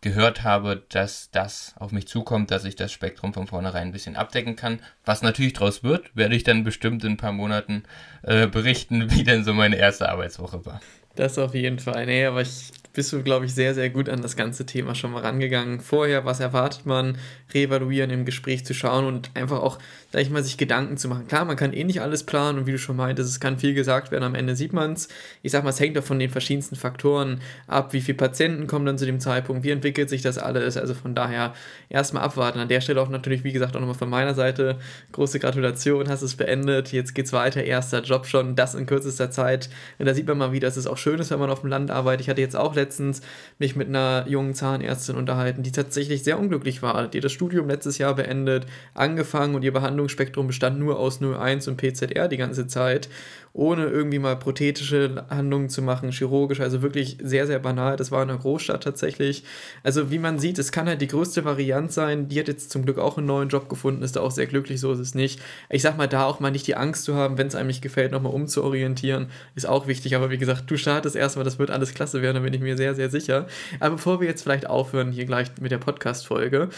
gehört 0.00 0.44
habe, 0.44 0.84
dass 0.88 1.30
das 1.32 1.74
auf 1.78 1.90
mich 1.90 2.06
zukommt, 2.06 2.52
dass 2.52 2.64
ich 2.64 2.76
das 2.76 2.92
Spektrum 2.92 3.34
von 3.34 3.48
vornherein 3.48 3.88
ein 3.88 3.92
bisschen 3.92 4.14
abdecken 4.14 4.54
kann. 4.54 4.78
Was 5.04 5.22
natürlich 5.22 5.54
draus 5.54 5.82
wird, 5.82 6.14
werde 6.14 6.36
ich 6.36 6.44
dann 6.44 6.62
bestimmt 6.62 7.02
in 7.02 7.14
ein 7.14 7.16
paar 7.16 7.32
Monaten 7.32 7.82
äh, 8.22 8.46
berichten, 8.46 9.10
wie 9.16 9.24
denn 9.24 9.42
so 9.42 9.52
meine 9.52 9.76
erste 9.76 10.08
Arbeitswoche 10.08 10.64
war. 10.64 10.80
Das 11.16 11.36
auf 11.36 11.52
jeden 11.52 11.80
Fall. 11.80 12.06
Nee, 12.06 12.26
aber 12.26 12.42
ich 12.42 12.70
bist 12.98 13.12
du, 13.12 13.22
glaube 13.22 13.46
ich, 13.46 13.54
sehr, 13.54 13.74
sehr 13.74 13.90
gut 13.90 14.08
an 14.08 14.22
das 14.22 14.34
ganze 14.34 14.66
Thema 14.66 14.96
schon 14.96 15.12
mal 15.12 15.22
rangegangen. 15.22 15.78
Vorher, 15.78 16.24
was 16.24 16.40
erwartet 16.40 16.84
man, 16.84 17.16
reevaluieren, 17.54 18.10
im 18.10 18.24
Gespräch 18.24 18.66
zu 18.66 18.74
schauen 18.74 19.04
und 19.04 19.30
einfach 19.34 19.60
auch, 19.60 19.78
sag 20.10 20.22
ich 20.22 20.30
mal, 20.30 20.42
sich 20.42 20.58
Gedanken 20.58 20.96
zu 20.96 21.06
machen. 21.06 21.28
Klar, 21.28 21.44
man 21.44 21.54
kann 21.54 21.72
eh 21.72 21.84
nicht 21.84 22.00
alles 22.00 22.24
planen 22.24 22.58
und 22.58 22.66
wie 22.66 22.72
du 22.72 22.78
schon 22.78 22.96
meintest, 22.96 23.30
es 23.30 23.38
kann 23.38 23.56
viel 23.56 23.72
gesagt 23.72 24.10
werden, 24.10 24.24
am 24.24 24.34
Ende 24.34 24.56
sieht 24.56 24.72
man 24.72 24.94
es. 24.94 25.06
Ich 25.42 25.52
sag 25.52 25.62
mal, 25.62 25.70
es 25.70 25.78
hängt 25.78 25.96
doch 25.96 26.02
von 26.02 26.18
den 26.18 26.28
verschiedensten 26.28 26.74
Faktoren 26.74 27.40
ab, 27.68 27.92
wie 27.92 28.00
viele 28.00 28.16
Patienten 28.16 28.66
kommen 28.66 28.84
dann 28.84 28.98
zu 28.98 29.06
dem 29.06 29.20
Zeitpunkt, 29.20 29.62
wie 29.62 29.70
entwickelt 29.70 30.08
sich 30.08 30.22
das 30.22 30.36
alles. 30.36 30.76
Also 30.76 30.94
von 30.94 31.14
daher 31.14 31.54
erstmal 31.90 32.24
abwarten. 32.24 32.58
An 32.58 32.66
der 32.66 32.80
Stelle 32.80 33.00
auch 33.00 33.10
natürlich, 33.10 33.44
wie 33.44 33.52
gesagt, 33.52 33.76
auch 33.76 33.80
nochmal 33.80 33.94
von 33.94 34.10
meiner 34.10 34.34
Seite 34.34 34.76
große 35.12 35.38
Gratulation, 35.38 36.08
hast 36.08 36.22
es 36.22 36.34
beendet. 36.34 36.90
Jetzt 36.90 37.14
geht's 37.14 37.32
weiter, 37.32 37.62
erster 37.62 38.02
Job 38.02 38.26
schon, 38.26 38.56
das 38.56 38.74
in 38.74 38.86
kürzester 38.86 39.30
Zeit. 39.30 39.70
Und 40.00 40.06
da 40.06 40.14
sieht 40.14 40.26
man 40.26 40.36
mal 40.36 40.50
wieder, 40.50 40.66
dass 40.66 40.76
es 40.76 40.88
auch 40.88 40.98
schön 40.98 41.20
ist, 41.20 41.30
wenn 41.30 41.38
man 41.38 41.48
auf 41.48 41.60
dem 41.60 41.70
Land 41.70 41.92
arbeitet. 41.92 42.22
Ich 42.22 42.28
hatte 42.28 42.40
jetzt 42.40 42.56
auch 42.56 42.74
letztens 42.74 42.87
letztens 42.88 43.20
mich 43.58 43.76
mit 43.76 43.88
einer 43.88 44.24
jungen 44.28 44.54
Zahnärztin 44.54 45.16
unterhalten, 45.16 45.62
die 45.62 45.72
tatsächlich 45.72 46.24
sehr 46.24 46.38
unglücklich 46.38 46.82
war. 46.82 47.06
Die 47.08 47.18
hat 47.18 47.24
das 47.24 47.32
Studium 47.32 47.68
letztes 47.68 47.98
Jahr 47.98 48.14
beendet, 48.14 48.66
angefangen 48.94 49.54
und 49.54 49.62
ihr 49.62 49.72
Behandlungsspektrum 49.72 50.46
bestand 50.46 50.78
nur 50.78 50.98
aus 50.98 51.20
01 51.20 51.68
und 51.68 51.76
PZR 51.76 52.28
die 52.28 52.38
ganze 52.38 52.66
Zeit 52.66 53.10
ohne 53.58 53.86
irgendwie 53.86 54.20
mal 54.20 54.36
prothetische 54.36 55.24
Handlungen 55.28 55.68
zu 55.68 55.82
machen, 55.82 56.12
chirurgisch, 56.12 56.60
also 56.60 56.80
wirklich 56.80 57.18
sehr, 57.20 57.44
sehr 57.48 57.58
banal. 57.58 57.96
Das 57.96 58.12
war 58.12 58.22
in 58.22 58.30
einer 58.30 58.38
Großstadt 58.38 58.84
tatsächlich. 58.84 59.42
Also 59.82 60.12
wie 60.12 60.20
man 60.20 60.38
sieht, 60.38 60.60
es 60.60 60.70
kann 60.70 60.86
halt 60.86 61.00
die 61.00 61.08
größte 61.08 61.44
Variante 61.44 61.92
sein. 61.92 62.28
Die 62.28 62.38
hat 62.38 62.46
jetzt 62.46 62.70
zum 62.70 62.84
Glück 62.84 62.98
auch 62.98 63.18
einen 63.18 63.26
neuen 63.26 63.48
Job 63.48 63.68
gefunden, 63.68 64.04
ist 64.04 64.14
da 64.14 64.20
auch 64.20 64.30
sehr 64.30 64.46
glücklich, 64.46 64.78
so 64.78 64.92
ist 64.92 65.00
es 65.00 65.16
nicht. 65.16 65.40
Ich 65.70 65.82
sag 65.82 65.96
mal, 65.96 66.06
da 66.06 66.24
auch 66.24 66.38
mal 66.38 66.52
nicht 66.52 66.68
die 66.68 66.76
Angst 66.76 67.02
zu 67.02 67.16
haben, 67.16 67.36
wenn 67.36 67.48
es 67.48 67.56
einem 67.56 67.66
nicht 67.66 67.82
gefällt, 67.82 68.12
nochmal 68.12 68.32
umzuorientieren, 68.32 69.26
ist 69.56 69.68
auch 69.68 69.88
wichtig. 69.88 70.14
Aber 70.14 70.30
wie 70.30 70.38
gesagt, 70.38 70.70
du 70.70 70.76
startest 70.76 71.16
erstmal, 71.16 71.44
das 71.44 71.58
wird 71.58 71.72
alles 71.72 71.94
klasse 71.94 72.22
werden, 72.22 72.36
da 72.36 72.42
bin 72.42 72.54
ich 72.54 72.60
mir 72.60 72.76
sehr, 72.76 72.94
sehr 72.94 73.10
sicher. 73.10 73.48
Aber 73.80 73.96
bevor 73.96 74.20
wir 74.20 74.28
jetzt 74.28 74.44
vielleicht 74.44 74.68
aufhören, 74.68 75.10
hier 75.10 75.24
gleich 75.24 75.48
mit 75.60 75.72
der 75.72 75.78
Podcast-Folge, 75.78 76.68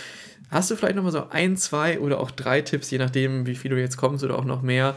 hast 0.50 0.70
du 0.70 0.76
vielleicht 0.76 0.96
nochmal 0.96 1.12
so 1.12 1.28
ein, 1.28 1.58
zwei 1.58 2.00
oder 2.00 2.20
auch 2.20 2.30
drei 2.30 2.62
Tipps, 2.62 2.90
je 2.90 2.96
nachdem, 2.96 3.46
wie 3.46 3.54
viel 3.54 3.70
du 3.70 3.78
jetzt 3.78 3.98
kommst 3.98 4.24
oder 4.24 4.38
auch 4.38 4.46
noch 4.46 4.62
mehr, 4.62 4.96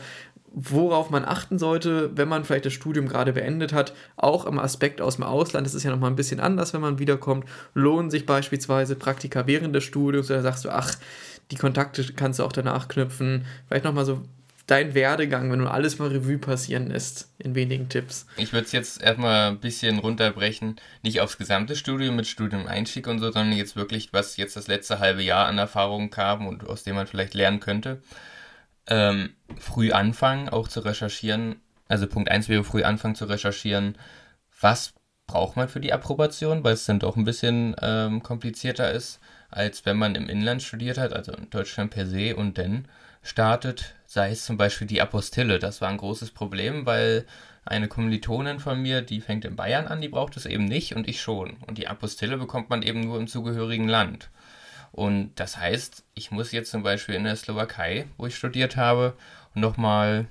worauf 0.53 1.09
man 1.09 1.25
achten 1.25 1.57
sollte, 1.57 2.15
wenn 2.15 2.29
man 2.29 2.45
vielleicht 2.45 2.65
das 2.65 2.73
Studium 2.73 3.07
gerade 3.07 3.33
beendet 3.33 3.73
hat, 3.73 3.93
auch 4.15 4.45
im 4.45 4.59
Aspekt 4.59 5.01
aus 5.01 5.15
dem 5.15 5.25
Ausland, 5.25 5.65
das 5.65 5.73
ist 5.73 5.83
ja 5.83 5.91
nochmal 5.91 6.11
ein 6.11 6.15
bisschen 6.15 6.39
anders, 6.39 6.73
wenn 6.73 6.81
man 6.81 6.99
wiederkommt, 6.99 7.45
lohnen 7.73 8.11
sich 8.11 8.25
beispielsweise 8.25 8.95
Praktika 8.95 9.47
während 9.47 9.75
des 9.75 9.83
Studiums 9.83 10.29
oder 10.29 10.43
sagst 10.43 10.63
du, 10.63 10.69
ach, 10.69 10.95
die 11.51 11.55
Kontakte 11.55 12.05
kannst 12.15 12.39
du 12.39 12.43
auch 12.43 12.53
danach 12.53 12.87
knüpfen, 12.87 13.45
vielleicht 13.67 13.83
nochmal 13.83 14.05
so 14.05 14.21
dein 14.67 14.93
Werdegang, 14.93 15.51
wenn 15.51 15.59
du 15.59 15.69
alles 15.69 15.99
mal 15.99 16.09
Revue 16.09 16.37
passieren 16.37 16.87
lässt, 16.87 17.29
in 17.39 17.55
wenigen 17.55 17.89
Tipps. 17.89 18.27
Ich 18.37 18.53
würde 18.53 18.65
es 18.65 18.71
jetzt 18.71 19.01
erstmal 19.01 19.49
ein 19.49 19.59
bisschen 19.59 19.99
runterbrechen, 19.99 20.77
nicht 21.01 21.19
aufs 21.19 21.37
gesamte 21.37 21.75
Studium 21.75 22.15
mit 22.15 22.27
Studium-Einstieg 22.27 23.07
und 23.07 23.19
so, 23.19 23.31
sondern 23.31 23.57
jetzt 23.57 23.75
wirklich, 23.75 24.13
was 24.13 24.37
jetzt 24.37 24.55
das 24.55 24.67
letzte 24.67 24.99
halbe 24.99 25.23
Jahr 25.23 25.47
an 25.47 25.57
Erfahrungen 25.57 26.11
kam 26.11 26.47
und 26.47 26.67
aus 26.67 26.83
dem 26.83 26.95
man 26.95 27.07
vielleicht 27.07 27.33
lernen 27.33 27.59
könnte 27.59 28.01
ähm, 28.87 29.35
früh 29.57 29.91
anfangen, 29.91 30.49
auch 30.49 30.67
zu 30.67 30.81
recherchieren. 30.81 31.61
Also 31.87 32.07
Punkt 32.07 32.29
1 32.29 32.49
wäre 32.49 32.63
früh 32.63 32.83
anfangen 32.83 33.15
zu 33.15 33.25
recherchieren, 33.25 33.97
was 34.59 34.93
braucht 35.27 35.55
man 35.55 35.69
für 35.69 35.79
die 35.79 35.93
Approbation, 35.93 36.63
weil 36.63 36.73
es 36.73 36.85
dann 36.85 36.99
doch 36.99 37.15
ein 37.15 37.23
bisschen 37.23 37.75
ähm, 37.81 38.23
komplizierter 38.23 38.91
ist, 38.91 39.19
als 39.49 39.85
wenn 39.85 39.97
man 39.97 40.15
im 40.15 40.29
Inland 40.29 40.63
studiert 40.63 40.97
hat, 40.97 41.13
also 41.13 41.31
in 41.31 41.49
Deutschland 41.49 41.91
per 41.91 42.05
se 42.05 42.35
und 42.35 42.57
dann 42.57 42.87
startet, 43.21 43.95
sei 44.05 44.31
es 44.31 44.45
zum 44.45 44.57
Beispiel 44.57 44.87
die 44.87 45.01
Apostille. 45.01 45.59
Das 45.59 45.81
war 45.81 45.89
ein 45.89 45.97
großes 45.97 46.31
Problem, 46.31 46.85
weil 46.85 47.25
eine 47.65 47.87
Kommilitonin 47.87 48.59
von 48.59 48.81
mir, 48.81 49.01
die 49.01 49.21
fängt 49.21 49.45
in 49.45 49.55
Bayern 49.55 49.87
an, 49.87 50.01
die 50.01 50.09
braucht 50.09 50.35
es 50.35 50.45
eben 50.45 50.65
nicht 50.65 50.95
und 50.95 51.07
ich 51.07 51.21
schon. 51.21 51.57
Und 51.65 51.77
die 51.77 51.87
Apostille 51.87 52.37
bekommt 52.37 52.69
man 52.69 52.83
eben 52.83 53.01
nur 53.01 53.17
im 53.17 53.27
zugehörigen 53.27 53.87
Land. 53.87 54.29
Und 54.93 55.33
das 55.39 55.57
heißt, 55.57 56.05
ich 56.13 56.29
muss 56.29 56.51
jetzt 56.51 56.69
zum 56.69 56.83
Beispiel 56.83 57.15
in 57.15 57.23
der 57.23 57.35
Slowakei, 57.35 58.07
wo 58.15 58.27
ich 58.27 58.35
studiert 58.35 58.77
habe, 58.77 59.17
nochmal 59.55 60.27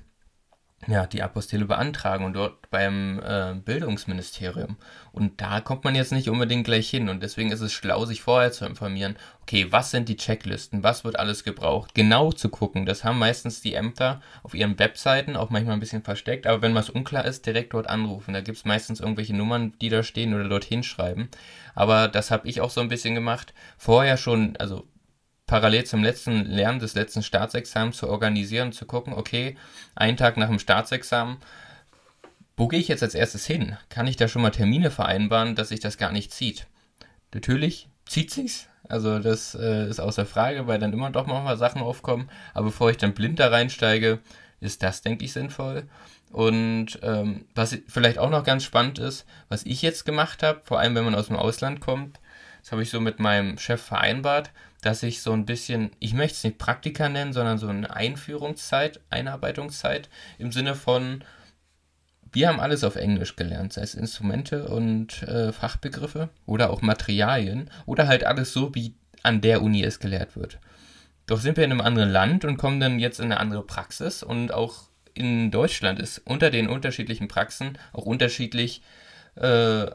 ja, 0.87 1.05
die 1.05 1.23
Apostille 1.23 1.65
beantragen 1.65 2.25
und 2.25 2.33
dort 2.33 2.69
beim 2.69 3.19
äh, 3.19 3.53
Bildungsministerium. 3.53 4.77
Und 5.11 5.41
da 5.41 5.61
kommt 5.61 5.83
man 5.83 5.95
jetzt 5.95 6.11
nicht 6.11 6.29
unbedingt 6.29 6.65
gleich 6.65 6.89
hin. 6.89 7.09
Und 7.09 7.21
deswegen 7.23 7.51
ist 7.51 7.61
es 7.61 7.71
schlau, 7.71 8.05
sich 8.05 8.21
vorher 8.21 8.51
zu 8.51 8.65
informieren, 8.65 9.15
okay, 9.43 9.67
was 9.71 9.91
sind 9.91 10.09
die 10.09 10.17
Checklisten, 10.17 10.83
was 10.83 11.03
wird 11.03 11.19
alles 11.19 11.43
gebraucht, 11.43 11.93
genau 11.93 12.31
zu 12.31 12.49
gucken. 12.49 12.85
Das 12.85 13.03
haben 13.03 13.19
meistens 13.19 13.61
die 13.61 13.75
Ämter 13.75 14.21
auf 14.41 14.53
ihren 14.53 14.79
Webseiten, 14.79 15.35
auch 15.35 15.49
manchmal 15.49 15.75
ein 15.75 15.79
bisschen 15.79 16.03
versteckt, 16.03 16.47
aber 16.47 16.61
wenn 16.61 16.75
was 16.75 16.89
unklar 16.89 17.25
ist, 17.25 17.45
direkt 17.45 17.73
dort 17.73 17.87
anrufen. 17.87 18.33
Da 18.33 18.41
gibt 18.41 18.57
es 18.57 18.65
meistens 18.65 18.99
irgendwelche 18.99 19.35
Nummern, 19.35 19.73
die 19.81 19.89
da 19.89 20.03
stehen 20.03 20.33
oder 20.33 20.49
dort 20.49 20.63
hinschreiben. 20.63 21.29
Aber 21.75 22.07
das 22.07 22.31
habe 22.31 22.47
ich 22.47 22.61
auch 22.61 22.69
so 22.69 22.81
ein 22.81 22.89
bisschen 22.89 23.15
gemacht. 23.15 23.53
Vorher 23.77 24.17
schon, 24.17 24.55
also 24.57 24.85
parallel 25.47 25.83
zum 25.83 26.03
letzten 26.03 26.45
Lernen 26.45 26.79
des 26.79 26.95
letzten 26.95 27.23
Staatsexamens 27.23 27.97
zu 27.97 28.09
organisieren, 28.09 28.71
zu 28.71 28.85
gucken, 28.85 29.13
okay, 29.13 29.57
einen 29.95 30.17
Tag 30.17 30.37
nach 30.37 30.47
dem 30.47 30.59
Staatsexamen, 30.59 31.37
wo 32.55 32.67
gehe 32.67 32.79
ich 32.79 32.87
jetzt 32.87 33.03
als 33.03 33.15
erstes 33.15 33.45
hin? 33.45 33.77
Kann 33.89 34.07
ich 34.07 34.15
da 34.15 34.27
schon 34.27 34.41
mal 34.41 34.51
Termine 34.51 34.91
vereinbaren, 34.91 35.55
dass 35.55 35.69
sich 35.69 35.79
das 35.79 35.97
gar 35.97 36.11
nicht 36.11 36.31
zieht? 36.31 36.67
Natürlich 37.33 37.89
zieht 38.05 38.31
sich's. 38.31 38.67
Also 38.89 39.19
das 39.19 39.55
äh, 39.55 39.87
ist 39.87 39.99
außer 39.99 40.25
Frage, 40.25 40.67
weil 40.67 40.77
dann 40.77 40.93
immer 40.93 41.09
doch 41.09 41.25
mal 41.25 41.57
Sachen 41.57 41.81
aufkommen. 41.81 42.29
Aber 42.53 42.65
bevor 42.65 42.91
ich 42.91 42.97
dann 42.97 43.13
blind 43.13 43.39
da 43.39 43.47
reinsteige, 43.47 44.19
ist 44.59 44.83
das, 44.83 45.01
denke 45.01 45.25
ich, 45.25 45.33
sinnvoll. 45.33 45.83
Und 46.31 46.99
ähm, 47.01 47.45
was 47.55 47.77
vielleicht 47.87 48.17
auch 48.17 48.29
noch 48.29 48.43
ganz 48.43 48.63
spannend 48.63 48.99
ist, 48.99 49.25
was 49.49 49.65
ich 49.65 49.81
jetzt 49.81 50.05
gemacht 50.05 50.43
habe, 50.43 50.61
vor 50.63 50.79
allem 50.79 50.95
wenn 50.95 51.05
man 51.05 51.15
aus 51.15 51.27
dem 51.27 51.35
Ausland 51.35 51.79
kommt, 51.79 52.19
das 52.61 52.71
habe 52.71 52.81
ich 52.81 52.89
so 52.89 52.99
mit 52.99 53.19
meinem 53.19 53.57
Chef 53.57 53.81
vereinbart, 53.81 54.51
dass 54.83 55.01
ich 55.01 55.21
so 55.21 55.31
ein 55.31 55.45
bisschen, 55.45 55.91
ich 55.99 56.13
möchte 56.13 56.35
es 56.35 56.43
nicht 56.43 56.57
Praktika 56.57 57.09
nennen, 57.09 57.33
sondern 57.33 57.57
so 57.57 57.67
eine 57.67 57.95
Einführungszeit, 57.95 58.99
Einarbeitungszeit 59.09 60.09
im 60.37 60.51
Sinne 60.51 60.75
von, 60.75 61.23
wir 62.31 62.47
haben 62.49 62.59
alles 62.59 62.83
auf 62.83 62.95
Englisch 62.95 63.35
gelernt, 63.35 63.73
sei 63.73 63.81
es 63.81 63.95
Instrumente 63.95 64.67
und 64.67 65.23
äh, 65.23 65.53
Fachbegriffe 65.53 66.29
oder 66.45 66.69
auch 66.69 66.81
Materialien 66.81 67.69
oder 67.85 68.07
halt 68.07 68.25
alles 68.25 68.53
so, 68.53 68.75
wie 68.75 68.95
an 69.23 69.41
der 69.41 69.61
Uni 69.61 69.83
es 69.83 69.99
gelehrt 69.99 70.35
wird. 70.35 70.59
Doch 71.27 71.39
sind 71.39 71.55
wir 71.55 71.63
in 71.63 71.71
einem 71.71 71.81
anderen 71.81 72.09
Land 72.09 72.43
und 72.43 72.57
kommen 72.57 72.79
dann 72.79 72.99
jetzt 72.99 73.19
in 73.19 73.25
eine 73.25 73.39
andere 73.39 73.63
Praxis 73.63 74.21
und 74.21 74.53
auch 74.53 74.89
in 75.13 75.51
Deutschland 75.51 75.99
ist 75.99 76.19
unter 76.25 76.49
den 76.49 76.67
unterschiedlichen 76.67 77.27
Praxen 77.27 77.77
auch 77.93 78.05
unterschiedlich, 78.05 78.81
äh, 79.35 79.85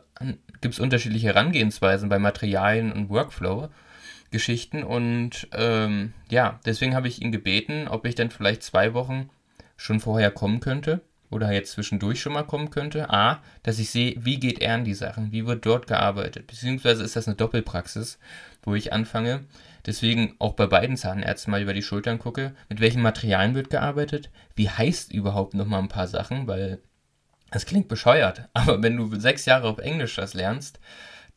gibt 0.60 0.74
es 0.74 0.80
unterschiedliche 0.80 1.26
Herangehensweisen 1.26 2.08
bei 2.08 2.18
Materialien 2.18 2.92
und 2.92 3.10
Workflow. 3.10 3.68
Geschichten 4.30 4.82
und 4.84 5.48
ähm, 5.52 6.12
ja, 6.30 6.60
deswegen 6.66 6.94
habe 6.94 7.08
ich 7.08 7.22
ihn 7.22 7.32
gebeten, 7.32 7.88
ob 7.88 8.06
ich 8.06 8.14
dann 8.14 8.30
vielleicht 8.30 8.62
zwei 8.62 8.94
Wochen 8.94 9.30
schon 9.76 10.00
vorher 10.00 10.30
kommen 10.30 10.60
könnte 10.60 11.00
oder 11.30 11.52
jetzt 11.52 11.72
zwischendurch 11.72 12.20
schon 12.20 12.32
mal 12.32 12.44
kommen 12.44 12.70
könnte. 12.70 13.10
A, 13.10 13.42
dass 13.62 13.78
ich 13.78 13.90
sehe, 13.90 14.14
wie 14.18 14.38
geht 14.38 14.60
er 14.60 14.74
an 14.74 14.84
die 14.84 14.94
Sachen, 14.94 15.32
wie 15.32 15.46
wird 15.46 15.64
dort 15.64 15.86
gearbeitet, 15.86 16.46
beziehungsweise 16.46 17.04
ist 17.04 17.16
das 17.16 17.26
eine 17.26 17.36
Doppelpraxis, 17.36 18.18
wo 18.62 18.74
ich 18.74 18.92
anfange. 18.92 19.44
Deswegen 19.86 20.34
auch 20.38 20.54
bei 20.54 20.66
beiden 20.66 20.96
Zahnärzten 20.96 21.50
mal 21.50 21.62
über 21.62 21.72
die 21.72 21.82
Schultern 21.82 22.18
gucke, 22.18 22.54
mit 22.68 22.80
welchen 22.80 23.00
Materialien 23.00 23.54
wird 23.54 23.70
gearbeitet, 23.70 24.30
wie 24.54 24.68
heißt 24.68 25.12
überhaupt 25.12 25.54
nochmal 25.54 25.80
ein 25.80 25.88
paar 25.88 26.08
Sachen, 26.08 26.46
weil 26.46 26.80
das 27.50 27.64
klingt 27.64 27.88
bescheuert, 27.88 28.48
aber 28.52 28.82
wenn 28.82 28.96
du 28.96 29.18
sechs 29.18 29.46
Jahre 29.46 29.68
auf 29.68 29.78
Englisch 29.78 30.16
das 30.16 30.34
lernst, 30.34 30.80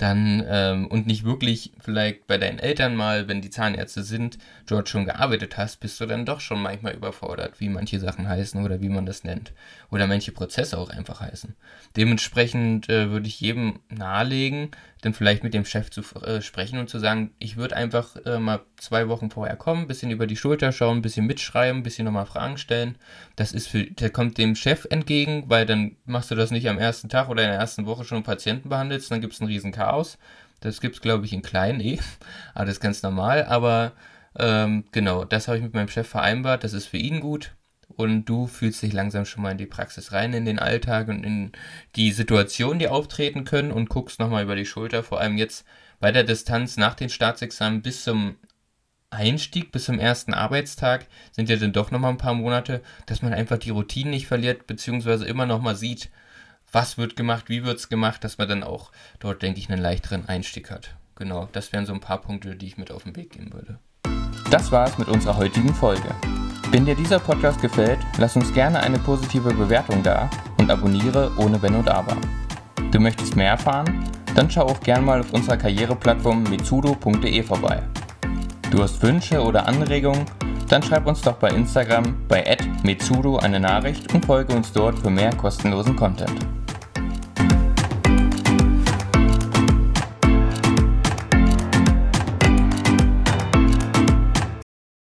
dann 0.01 0.43
ähm, 0.47 0.87
und 0.87 1.05
nicht 1.05 1.23
wirklich 1.23 1.71
vielleicht 1.79 2.25
bei 2.25 2.39
deinen 2.39 2.57
Eltern 2.57 2.95
mal, 2.95 3.27
wenn 3.27 3.41
die 3.41 3.51
Zahnärzte 3.51 4.01
sind, 4.01 4.39
dort 4.65 4.89
schon 4.89 5.05
gearbeitet 5.05 5.57
hast, 5.57 5.79
bist 5.79 6.01
du 6.01 6.07
dann 6.07 6.25
doch 6.25 6.39
schon 6.39 6.61
manchmal 6.61 6.95
überfordert, 6.95 7.59
wie 7.59 7.69
manche 7.69 7.99
Sachen 7.99 8.27
heißen 8.27 8.63
oder 8.65 8.81
wie 8.81 8.89
man 8.89 9.05
das 9.05 9.23
nennt. 9.23 9.53
Oder 9.91 10.07
manche 10.07 10.31
Prozesse 10.31 10.79
auch 10.79 10.89
einfach 10.89 11.21
heißen. 11.21 11.55
Dementsprechend 11.95 12.89
äh, 12.89 13.11
würde 13.11 13.27
ich 13.27 13.39
jedem 13.39 13.79
nahelegen, 13.89 14.71
dann 15.01 15.13
vielleicht 15.13 15.43
mit 15.43 15.53
dem 15.53 15.65
Chef 15.65 15.89
zu 15.89 16.01
äh, 16.23 16.41
sprechen 16.41 16.79
und 16.79 16.89
zu 16.89 16.99
sagen, 16.99 17.31
ich 17.39 17.57
würde 17.57 17.75
einfach 17.75 18.15
äh, 18.25 18.39
mal 18.39 18.61
zwei 18.77 19.07
Wochen 19.07 19.31
vorher 19.31 19.55
kommen, 19.55 19.87
bisschen 19.87 20.11
über 20.11 20.27
die 20.27 20.35
Schulter 20.35 20.71
schauen, 20.71 20.97
ein 20.97 21.01
bisschen 21.01 21.25
mitschreiben, 21.25 21.79
ein 21.79 21.83
bisschen 21.83 22.05
nochmal 22.05 22.27
Fragen 22.27 22.57
stellen. 22.57 22.97
Das 23.35 23.51
ist 23.51 23.67
für, 23.67 23.83
der 23.83 24.11
kommt 24.11 24.37
dem 24.37 24.55
Chef 24.55 24.85
entgegen, 24.89 25.45
weil 25.47 25.65
dann 25.65 25.95
machst 26.05 26.29
du 26.31 26.35
das 26.35 26.51
nicht 26.51 26.69
am 26.69 26.77
ersten 26.77 27.09
Tag 27.09 27.29
oder 27.29 27.43
in 27.43 27.49
der 27.49 27.59
ersten 27.59 27.85
Woche 27.85 28.05
schon 28.05 28.23
Patienten 28.23 28.69
behandelst, 28.69 29.11
dann 29.11 29.21
gibt 29.21 29.33
es 29.33 29.41
ein 29.41 29.47
riesen 29.47 29.71
Chaos. 29.71 30.17
Das 30.59 30.79
gibt 30.79 30.95
es, 30.95 31.01
glaube 31.01 31.25
ich, 31.25 31.33
in 31.33 31.41
klein 31.41 31.79
eh, 31.79 31.99
aber 32.53 32.65
das 32.65 32.75
ist 32.75 32.81
ganz 32.81 33.01
normal. 33.01 33.45
Aber 33.45 33.93
ähm, 34.37 34.85
genau, 34.91 35.25
das 35.25 35.47
habe 35.47 35.57
ich 35.57 35.63
mit 35.63 35.73
meinem 35.73 35.87
Chef 35.87 36.07
vereinbart, 36.07 36.63
das 36.63 36.73
ist 36.73 36.85
für 36.85 36.97
ihn 36.97 37.19
gut 37.19 37.51
und 37.95 38.25
du 38.25 38.47
fühlst 38.47 38.81
dich 38.81 38.93
langsam 38.93 39.25
schon 39.25 39.43
mal 39.43 39.51
in 39.51 39.57
die 39.57 39.65
Praxis 39.65 40.11
rein, 40.11 40.33
in 40.33 40.45
den 40.45 40.59
Alltag 40.59 41.07
und 41.07 41.23
in 41.23 41.51
die 41.95 42.11
Situationen, 42.11 42.79
die 42.79 42.87
auftreten 42.87 43.45
können 43.45 43.71
und 43.71 43.89
guckst 43.89 44.19
nochmal 44.19 44.43
über 44.43 44.55
die 44.55 44.65
Schulter, 44.65 45.03
vor 45.03 45.19
allem 45.19 45.37
jetzt 45.37 45.65
bei 45.99 46.11
der 46.11 46.23
Distanz 46.23 46.77
nach 46.77 46.95
den 46.95 47.09
Staatsexamen 47.09 47.81
bis 47.81 48.03
zum 48.03 48.35
Einstieg, 49.11 49.71
bis 49.71 49.85
zum 49.85 49.99
ersten 49.99 50.33
Arbeitstag 50.33 51.05
sind 51.31 51.49
ja 51.49 51.57
dann 51.57 51.73
doch 51.73 51.91
nochmal 51.91 52.11
ein 52.11 52.17
paar 52.17 52.33
Monate, 52.33 52.81
dass 53.05 53.21
man 53.21 53.33
einfach 53.33 53.57
die 53.57 53.69
Routine 53.69 54.09
nicht 54.09 54.27
verliert, 54.27 54.67
beziehungsweise 54.67 55.25
immer 55.25 55.45
nochmal 55.45 55.75
sieht, 55.75 56.09
was 56.71 56.97
wird 56.97 57.15
gemacht, 57.15 57.49
wie 57.49 57.65
wird 57.65 57.77
es 57.77 57.89
gemacht, 57.89 58.23
dass 58.23 58.37
man 58.37 58.47
dann 58.47 58.63
auch 58.63 58.91
dort, 59.19 59.41
denke 59.41 59.59
ich, 59.59 59.69
einen 59.69 59.81
leichteren 59.81 60.27
Einstieg 60.27 60.71
hat. 60.71 60.95
Genau, 61.15 61.49
das 61.51 61.73
wären 61.73 61.85
so 61.85 61.93
ein 61.93 61.99
paar 61.99 62.21
Punkte, 62.21 62.55
die 62.55 62.67
ich 62.67 62.77
mit 62.77 62.91
auf 62.91 63.03
den 63.03 63.15
Weg 63.15 63.31
geben 63.31 63.51
würde. 63.53 63.79
Das 64.51 64.69
war's 64.69 64.97
mit 64.97 65.07
unserer 65.07 65.37
heutigen 65.37 65.73
Folge. 65.73 66.13
Wenn 66.71 66.85
dir 66.85 66.93
dieser 66.93 67.19
Podcast 67.19 67.61
gefällt, 67.61 67.99
lass 68.17 68.35
uns 68.35 68.53
gerne 68.53 68.81
eine 68.81 68.99
positive 68.99 69.53
Bewertung 69.53 70.03
da 70.03 70.29
und 70.57 70.69
abonniere 70.69 71.31
ohne 71.37 71.61
Wenn 71.61 71.73
und 71.73 71.87
Aber. 71.87 72.17
Du 72.91 72.99
möchtest 72.99 73.37
mehr 73.37 73.51
erfahren? 73.51 74.03
Dann 74.35 74.51
schau 74.51 74.63
auch 74.63 74.81
gerne 74.81 75.05
mal 75.05 75.21
auf 75.21 75.31
unserer 75.31 75.55
Karriereplattform 75.55 76.43
mitsudo.de 76.43 77.43
vorbei. 77.43 77.81
Du 78.71 78.83
hast 78.83 79.01
Wünsche 79.01 79.41
oder 79.41 79.65
Anregungen? 79.67 80.25
Dann 80.67 80.83
schreib 80.83 81.07
uns 81.07 81.21
doch 81.21 81.35
bei 81.35 81.49
Instagram 81.51 82.15
bei 82.27 82.57
@metsudo 82.83 83.37
eine 83.37 83.59
Nachricht 83.61 84.13
und 84.13 84.25
folge 84.25 84.53
uns 84.53 84.73
dort 84.73 84.99
für 84.99 85.09
mehr 85.09 85.33
kostenlosen 85.33 85.95
Content. 85.95 86.60